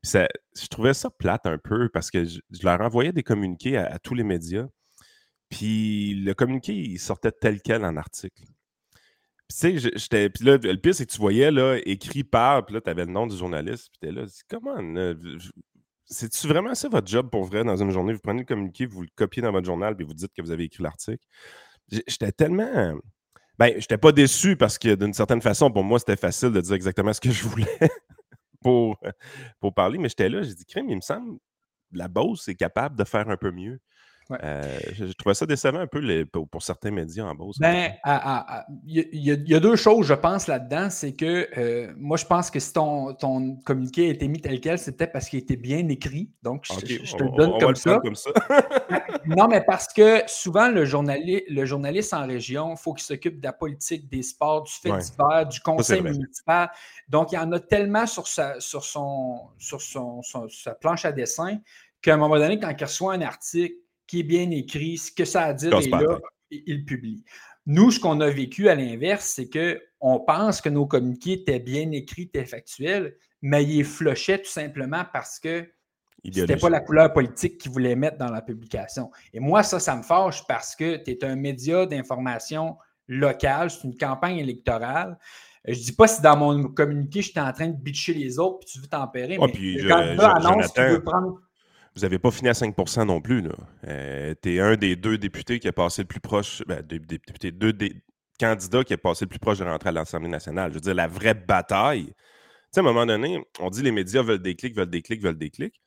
je 0.03 0.67
trouvais 0.69 0.93
ça 0.93 1.09
plate 1.09 1.45
un 1.45 1.57
peu, 1.57 1.89
parce 1.89 2.11
que 2.11 2.25
je, 2.25 2.39
leur 2.63 2.81
envoyais 2.81 3.13
des 3.13 3.23
communiqués 3.23 3.77
à, 3.77 3.99
tous 3.99 4.15
les 4.15 4.23
médias, 4.23 4.67
puis 5.49 6.15
le 6.15 6.33
communiqué, 6.33 6.73
il 6.73 6.99
sortait 6.99 7.31
tel 7.31 7.61
quel 7.61 7.85
en 7.85 7.95
article. 7.95 8.43
Puis, 9.47 9.79
j'étais. 9.79 10.29
Puis 10.29 10.43
là, 10.45 10.57
le 10.57 10.77
pire, 10.77 10.95
c'est 10.95 11.05
que 11.05 11.11
tu 11.11 11.19
voyais, 11.19 11.51
là, 11.51 11.77
écrit 11.85 12.23
par, 12.23 12.65
puis 12.65 12.75
là, 12.75 12.81
tu 12.81 12.89
avais 12.89 13.05
le 13.05 13.11
nom 13.11 13.27
du 13.27 13.37
journaliste, 13.37 13.89
puis 13.91 13.99
t'es 13.99 14.11
là, 14.11 14.25
comment, 14.49 14.77
c'est-tu 16.07 16.47
vraiment 16.47 16.75
ça 16.75 16.87
votre 16.87 17.07
job 17.07 17.29
pour 17.29 17.45
vrai 17.45 17.63
dans 17.63 17.75
une 17.77 17.91
journée? 17.91 18.13
Vous 18.13 18.19
prenez 18.19 18.39
le 18.39 18.45
communiqué, 18.45 18.85
vous 18.85 19.01
le 19.01 19.07
copiez 19.15 19.41
dans 19.41 19.51
votre 19.51 19.65
journal, 19.65 19.95
puis 19.95 20.05
vous 20.05 20.13
dites 20.13 20.31
que 20.33 20.41
vous 20.41 20.51
avez 20.51 20.65
écrit 20.65 20.83
l'article. 20.83 21.25
J'étais 21.89 22.31
tellement. 22.31 22.95
Ben, 23.57 23.73
j'étais 23.77 23.97
pas 23.97 24.11
déçu 24.11 24.55
parce 24.55 24.77
que 24.77 24.95
d'une 24.95 25.13
certaine 25.13 25.41
façon, 25.41 25.71
pour 25.71 25.83
moi, 25.83 25.99
c'était 25.99 26.17
facile 26.17 26.51
de 26.51 26.61
dire 26.61 26.73
exactement 26.73 27.13
ce 27.13 27.21
que 27.21 27.31
je 27.31 27.43
voulais 27.43 27.79
pour, 28.61 28.99
pour 29.59 29.73
parler, 29.73 29.97
mais 29.97 30.09
j'étais 30.09 30.29
là, 30.29 30.41
j'ai 30.41 30.53
dit, 30.53 30.65
crème, 30.65 30.89
il 30.89 30.97
me 30.97 31.01
semble, 31.01 31.39
la 31.91 32.07
Beauce 32.07 32.47
est 32.47 32.55
capable 32.55 32.97
de 32.97 33.03
faire 33.03 33.29
un 33.29 33.37
peu 33.37 33.51
mieux. 33.51 33.79
Euh, 34.31 34.79
je, 34.93 35.05
trouvais 35.13 35.35
ça 35.35 35.45
décevant 35.45 35.79
un 35.79 35.87
peu 35.87 36.25
pour, 36.25 36.63
certains 36.63 36.91
médias 36.91 37.25
en 37.25 37.35
Beauce. 37.35 37.57
Ben, 37.59 37.93
il 38.85 39.07
y, 39.13 39.53
a 39.53 39.59
deux 39.59 39.75
choses, 39.75 40.07
je 40.07 40.13
pense, 40.13 40.47
là-dedans. 40.47 40.89
C'est 40.89 41.13
que 41.13 41.47
euh, 41.57 41.93
moi, 41.95 42.17
je 42.17 42.25
pense 42.25 42.49
que 42.49 42.59
si 42.59 42.73
ton, 42.73 43.13
ton 43.13 43.57
communiqué 43.57 44.07
a 44.07 44.11
été 44.11 44.27
mis 44.27 44.41
tel 44.41 44.59
quel, 44.59 44.79
c'était 44.79 45.07
parce 45.07 45.29
qu'il 45.29 45.39
était 45.39 45.55
bien 45.57 45.87
écrit. 45.89 46.31
Donc, 46.41 46.65
je, 46.65 47.15
te 47.15 47.23
le 47.23 47.37
donne 47.37 47.59
comme, 47.59 47.75
ça. 47.75 47.99
comme, 47.99 48.15
ça. 48.15 48.31
non, 49.25 49.47
mais 49.47 49.61
parce 49.61 49.87
que 49.93 50.23
souvent, 50.27 50.69
le, 50.69 50.85
journaliste, 50.85 51.43
le 51.49 51.65
journaliste 51.65 52.13
en 52.13 52.25
région, 52.25 52.71
il 52.71 52.77
faut 52.77 52.93
qu'il 52.93 53.05
s'occupe 53.05 53.39
de 53.39 53.45
la 53.45 53.53
politique, 53.53 54.09
des 54.09 54.23
sports, 54.23 54.63
du 54.63 54.71
fait 54.71 54.89
divers, 54.89 55.47
du 55.47 55.59
conseil 55.59 56.01
municipal. 56.01 56.71
Donc, 57.09 57.31
il 57.31 57.35
y 57.35 57.37
en 57.37 57.51
a 57.51 57.59
tellement 57.59 58.07
sur 58.07 58.27
sa, 58.27 58.59
sur 58.59 58.83
son, 58.83 59.49
sur 59.59 59.81
son, 59.81 60.21
sa 60.49 60.73
planche 60.73 61.05
à 61.05 61.11
dessin 61.11 61.59
qu'à 62.01 62.13
un 62.13 62.17
moment 62.17 62.37
donné, 62.37 62.59
quand 62.59 62.69
il 62.69 62.83
reçoit 62.83 63.13
un 63.13 63.21
article, 63.21 63.75
qui 64.07 64.21
est 64.21 64.23
bien 64.23 64.49
écrit, 64.51 64.97
ce 64.97 65.11
que 65.11 65.25
ça 65.25 65.43
a 65.43 65.45
à 65.47 65.53
dire, 65.53 65.77
et 65.79 65.89
là, 65.89 66.19
il 66.51 66.85
publie. 66.85 67.23
Nous, 67.65 67.91
ce 67.91 67.99
qu'on 67.99 68.21
a 68.21 68.29
vécu 68.29 68.69
à 68.69 68.75
l'inverse, 68.75 69.33
c'est 69.35 69.49
qu'on 69.49 70.19
pense 70.19 70.61
que 70.61 70.69
nos 70.69 70.85
communiqués 70.85 71.33
étaient 71.33 71.59
bien 71.59 71.91
écrits, 71.91 72.23
étaient 72.23 72.45
factuels, 72.45 73.15
mais 73.41 73.63
ils 73.63 73.85
flushaient 73.85 74.39
tout 74.39 74.49
simplement 74.49 75.03
parce 75.11 75.39
que 75.39 75.67
ce 76.23 76.39
n'était 76.39 76.57
pas 76.57 76.69
la 76.69 76.79
couleur 76.79 77.13
politique 77.13 77.57
qu'ils 77.59 77.71
voulaient 77.71 77.95
mettre 77.95 78.17
dans 78.17 78.31
la 78.31 78.41
publication. 78.41 79.11
Et 79.33 79.39
moi, 79.39 79.63
ça, 79.63 79.79
ça 79.79 79.95
me 79.95 80.03
fâche 80.03 80.45
parce 80.47 80.75
que 80.75 80.97
tu 80.97 81.11
es 81.11 81.23
un 81.23 81.35
média 81.35 81.85
d'information 81.85 82.77
locale, 83.07 83.69
c'est 83.69 83.83
une 83.83 83.97
campagne 83.97 84.37
électorale. 84.37 85.17
Je 85.67 85.79
ne 85.79 85.83
dis 85.83 85.91
pas 85.91 86.07
si 86.07 86.21
dans 86.21 86.37
mon 86.37 86.63
communiqué, 86.69 87.21
j'étais 87.21 87.39
en 87.39 87.51
train 87.51 87.67
de 87.67 87.75
bitcher 87.75 88.13
les 88.13 88.37
autres 88.37 88.59
puis 88.59 88.69
tu 88.73 88.79
veux 88.79 88.87
tempérer, 88.87 89.37
mais 89.39 89.51
quand 89.87 90.15
tu 90.15 90.21
annonce 90.21 90.73
tu 90.73 90.81
veux 90.81 91.03
prendre 91.03 91.39
vous 91.95 92.01
n'avez 92.01 92.19
pas 92.19 92.31
fini 92.31 92.49
à 92.49 92.53
5% 92.53 93.05
non 93.05 93.21
plus. 93.21 93.43
Euh, 93.87 94.33
tu 94.41 94.55
es 94.55 94.59
un 94.59 94.75
des 94.75 94.95
deux 94.95 95.17
députés 95.17 95.59
qui 95.59 95.67
a 95.67 95.71
passé 95.71 96.01
le 96.01 96.07
plus 96.07 96.19
proche, 96.19 96.61
ben, 96.67 96.81
des, 96.81 96.99
députés, 96.99 97.51
deux 97.51 97.71
des 97.71 98.03
candidats 98.37 98.83
qui 98.83 98.93
a 98.93 98.97
passé 98.97 99.25
le 99.25 99.29
plus 99.29 99.39
proche 99.39 99.59
de 99.59 99.63
rentrer 99.63 99.89
à 99.89 99.91
l'Assemblée 99.93 100.29
nationale. 100.29 100.71
Je 100.71 100.75
veux 100.75 100.81
dire, 100.81 100.93
la 100.93 101.07
vraie 101.07 101.33
bataille. 101.33 102.07
Tu 102.07 102.13
sais, 102.71 102.79
à 102.79 102.83
un 102.83 102.83
moment 102.83 103.05
donné, 103.05 103.41
on 103.59 103.69
dit 103.69 103.81
les 103.81 103.91
médias 103.91 104.23
veulent 104.23 104.41
des 104.41 104.55
clics, 104.55 104.75
veulent 104.75 104.89
des 104.89 105.01
clics, 105.01 105.21
veulent 105.21 105.37
des 105.37 105.49
clics. 105.49 105.79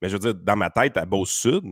Mais 0.00 0.08
je 0.08 0.14
veux 0.14 0.20
dire, 0.20 0.34
dans 0.34 0.56
ma 0.56 0.70
tête, 0.70 0.96
à 0.96 1.04
Beauce-Sud, 1.04 1.64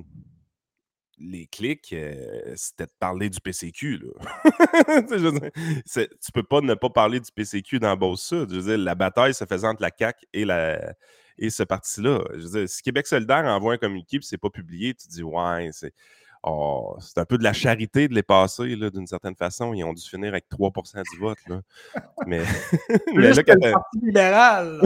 les 1.19 1.47
clics, 1.47 1.93
euh, 1.93 2.53
c'était 2.57 2.87
de 2.87 2.93
parler 2.99 3.31
du 3.31 3.41
PCQ. 3.41 3.99
Là. 3.99 4.43
tu 5.09 5.15
ne 5.15 6.33
peux 6.33 6.43
pas 6.43 6.61
ne 6.63 6.75
pas 6.75 6.91
parler 6.91 7.21
du 7.21 7.31
PCQ 7.31 7.79
dans 7.79 7.97
Beauce-Sud. 7.97 8.51
Je 8.51 8.57
veux 8.57 8.77
dire, 8.77 8.79
la 8.79 8.97
bataille 8.97 9.35
se 9.35 9.45
faisant 9.45 9.69
entre 9.69 9.83
la 9.83 9.91
CAQ 9.97 10.27
et 10.33 10.45
la, 10.45 10.95
et 11.39 11.51
ce 11.51 11.63
parti-là. 11.63 12.21
Je 12.35 12.41
veux 12.41 12.61
dire, 12.61 12.69
si 12.69 12.83
Québec 12.83 13.07
solidaire 13.07 13.45
envoie 13.45 13.75
un 13.75 13.79
communiqué 13.79 14.17
et 14.17 14.21
c'est 14.23 14.39
pas 14.39 14.51
publié, 14.51 14.95
tu 14.95 15.09
dis 15.09 15.23
ouais, 15.23 15.71
c'est. 15.73 15.93
Oh, 16.47 16.99
c'est 17.01 17.17
un 17.17 17.25
peu 17.25 17.39
de 17.39 17.43
la 17.43 17.55
charité 17.55 18.07
de 18.07 18.15
les 18.15 18.23
passer, 18.23 18.77
d'une 18.77 19.07
certaine 19.07 19.35
façon. 19.35 19.73
Ils 19.73 19.83
ont 19.83 19.95
dû 19.95 20.03
finir 20.03 20.29
avec 20.29 20.45
3% 20.51 21.03
du 21.11 21.19
vote. 21.19 21.39
Là. 21.49 21.63
Mais, 22.27 22.43
mais 23.15 23.33
là, 23.33 23.43
quand 23.43 23.57
libéral. 23.95 24.83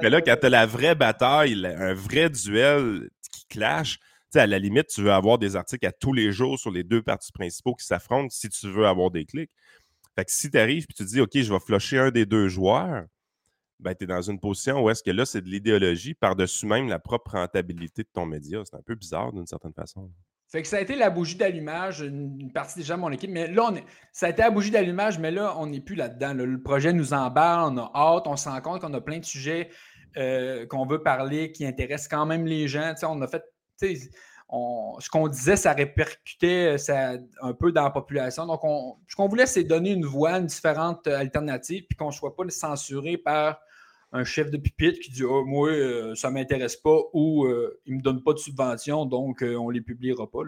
mais 0.00 0.10
là, 0.10 0.20
quand 0.20 0.36
tu 0.40 0.46
as 0.46 0.48
la 0.48 0.64
vraie 0.64 0.94
bataille, 0.94 1.66
un 1.66 1.92
vrai 1.92 2.30
duel 2.30 3.10
qui 3.32 3.46
clash, 3.48 3.98
à 4.38 4.46
la 4.46 4.58
limite, 4.58 4.88
tu 4.88 5.02
veux 5.02 5.12
avoir 5.12 5.38
des 5.38 5.56
articles 5.56 5.86
à 5.86 5.92
tous 5.92 6.12
les 6.12 6.32
jours 6.32 6.58
sur 6.58 6.70
les 6.70 6.84
deux 6.84 7.02
partis 7.02 7.32
principaux 7.32 7.74
qui 7.74 7.84
s'affrontent 7.84 8.30
si 8.30 8.48
tu 8.48 8.70
veux 8.70 8.86
avoir 8.86 9.10
des 9.10 9.24
clics. 9.24 9.50
Fait 10.14 10.24
que 10.24 10.30
si 10.30 10.50
tu 10.50 10.58
arrives 10.58 10.86
et 10.88 10.92
tu 10.92 11.04
dis, 11.04 11.20
OK, 11.20 11.30
je 11.34 11.52
vais 11.52 11.60
flusher 11.60 11.98
un 11.98 12.10
des 12.10 12.26
deux 12.26 12.48
joueurs, 12.48 13.04
ben, 13.82 13.94
tu 13.94 14.04
es 14.04 14.06
dans 14.06 14.22
une 14.22 14.38
position 14.38 14.82
où 14.82 14.90
est-ce 14.90 15.02
que 15.02 15.10
là, 15.10 15.24
c'est 15.26 15.42
de 15.42 15.48
l'idéologie 15.48 16.14
par-dessus 16.14 16.66
même 16.66 16.88
la 16.88 16.98
propre 16.98 17.32
rentabilité 17.32 18.02
de 18.02 18.08
ton 18.12 18.24
média. 18.24 18.62
C'est 18.64 18.76
un 18.76 18.82
peu 18.82 18.94
bizarre 18.94 19.32
d'une 19.32 19.46
certaine 19.46 19.74
façon. 19.74 20.10
Fait 20.48 20.60
que 20.60 20.68
ça 20.68 20.76
a 20.76 20.80
été 20.80 20.94
la 20.94 21.08
bougie 21.08 21.36
d'allumage, 21.36 22.00
une, 22.00 22.52
partie 22.52 22.78
déjà 22.78 22.94
de 22.96 23.00
mon 23.00 23.10
équipe. 23.10 23.30
Mais 23.30 23.48
là, 23.48 23.70
on 23.70 23.74
ça 24.12 24.26
a 24.26 24.28
été 24.28 24.42
la 24.42 24.50
bougie 24.50 24.70
d'allumage, 24.70 25.18
mais 25.18 25.30
là, 25.30 25.54
on 25.58 25.66
n'est 25.66 25.80
plus 25.80 25.94
là-dedans. 25.94 26.34
Le 26.34 26.62
projet 26.62 26.92
nous 26.92 27.14
emballe, 27.14 27.72
on 27.72 27.78
a 27.78 27.90
hâte, 27.94 28.26
on 28.26 28.36
se 28.36 28.48
rend 28.48 28.60
compte 28.60 28.82
qu'on 28.82 28.92
a 28.92 29.00
plein 29.00 29.18
de 29.18 29.24
sujets 29.24 29.70
euh, 30.18 30.66
qu'on 30.66 30.84
veut 30.84 31.02
parler 31.02 31.52
qui 31.52 31.64
intéressent 31.64 32.08
quand 32.08 32.26
même 32.26 32.44
les 32.44 32.68
gens. 32.68 32.92
on 33.04 33.22
a 33.22 33.28
fait. 33.28 33.42
ce 33.80 35.08
qu'on 35.08 35.28
disait, 35.28 35.56
ça 35.56 35.72
répercutait 35.72 36.76
ça, 36.76 37.14
un 37.40 37.54
peu 37.54 37.72
dans 37.72 37.84
la 37.84 37.90
population. 37.90 38.44
Donc, 38.44 38.60
ce 39.08 39.16
qu'on 39.16 39.28
voulait, 39.28 39.46
c'est 39.46 39.64
donner 39.64 39.92
une 39.92 40.04
voix, 40.04 40.32
une 40.32 40.46
différente 40.46 41.06
alternative, 41.06 41.84
puis 41.88 41.96
qu'on 41.96 42.08
ne 42.08 42.12
soit 42.12 42.36
pas 42.36 42.44
censuré 42.50 43.16
par 43.16 43.58
un 44.12 44.24
chef 44.24 44.50
de 44.50 44.58
pupitre 44.58 45.00
qui 45.00 45.10
dit 45.10 45.24
oh, 45.24 45.44
Moi, 45.44 45.70
euh, 45.70 46.14
ça 46.14 46.28
ne 46.28 46.34
m'intéresse 46.34 46.76
pas 46.76 46.98
ou 47.12 47.46
euh, 47.46 47.80
il 47.86 47.94
ne 47.94 47.98
me 47.98 48.02
donne 48.02 48.22
pas 48.22 48.34
de 48.34 48.38
subvention, 48.38 49.06
donc 49.06 49.42
euh, 49.42 49.56
on 49.56 49.68
ne 49.68 49.74
les 49.74 49.80
publiera 49.80 50.30
pas. 50.30 50.40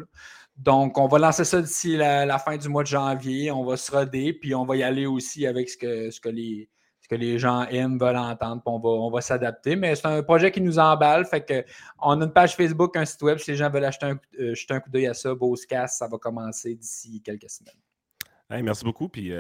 Donc, 0.57 0.99
on 0.99 1.09
va 1.09 1.19
lancer 1.19 1.45
ça 1.45 1.61
d'ici 1.61 1.97
la, 1.97 2.39
fin 2.39 2.57
du 2.57 2.69
mois 2.69 2.83
de 2.83 2.89
janvier. 2.89 3.51
On 3.51 3.65
va 3.65 3.77
se 3.77 3.91
roder, 3.91 4.35
puis 4.35 4.55
on 4.55 4.65
va 4.65 4.77
y 4.77 4.83
aller 4.83 5.07
aussi 5.07 5.47
avec 5.47 5.69
ce 5.69 5.77
que, 5.77 6.11
ce 6.11 6.21
que, 6.21 6.29
les, 6.29 6.69
ce 7.01 7.09
que 7.09 7.15
les 7.15 7.39
gens 7.39 7.67
aiment, 7.69 7.99
veulent 7.99 8.17
entendre, 8.17 8.63
puis 8.63 8.73
on 8.73 8.79
va, 8.79 8.89
on 8.91 9.11
va 9.11 9.21
s'adapter. 9.21 9.77
Mais 9.77 9.97
c'est 9.97 10.07
un 10.07 10.23
projet 10.23 10.53
qui 10.53 10.61
nous 10.61 10.79
emballe. 10.79 11.25
Fait 11.25 11.45
que 11.45 11.65
on 12.01 12.21
a 12.21 12.25
une 12.25 12.33
page 12.33 12.55
Facebook, 12.55 12.97
un 12.97 13.05
site 13.05 13.23
web. 13.23 13.39
Si 13.39 13.51
les 13.51 13.57
gens 13.57 13.71
veulent 13.71 13.85
acheter 13.85 14.07
un, 14.07 14.19
jeter 14.55 14.75
un 14.75 14.81
coup 14.81 14.91
d'œil 14.91 15.07
à 15.07 15.15
ça, 15.15 15.35
Beauce-Casse, 15.35 15.99
ça 15.99 16.07
va 16.07 16.19
commencer 16.19 16.75
d'ici 16.75 17.21
quelques 17.23 17.51
semaines. 17.51 18.63
merci 18.63 18.85
beaucoup, 18.85 19.09
puis 19.09 19.33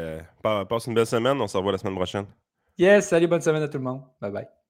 passe 0.43 0.87
une 0.87 0.95
belle 0.95 1.07
semaine. 1.07 1.39
On 1.41 1.47
se 1.47 1.57
revoit 1.57 1.73
la 1.73 1.79
semaine 1.79 1.95
prochaine. 1.95 2.27
Yes, 2.79 3.09
salut, 3.09 3.27
bonne 3.29 3.41
semaine 3.41 3.63
à 3.63 3.69
tout 3.69 3.79
le 3.79 3.85
monde. 3.85 4.03
Bye 4.21 4.31
bye. 4.31 4.64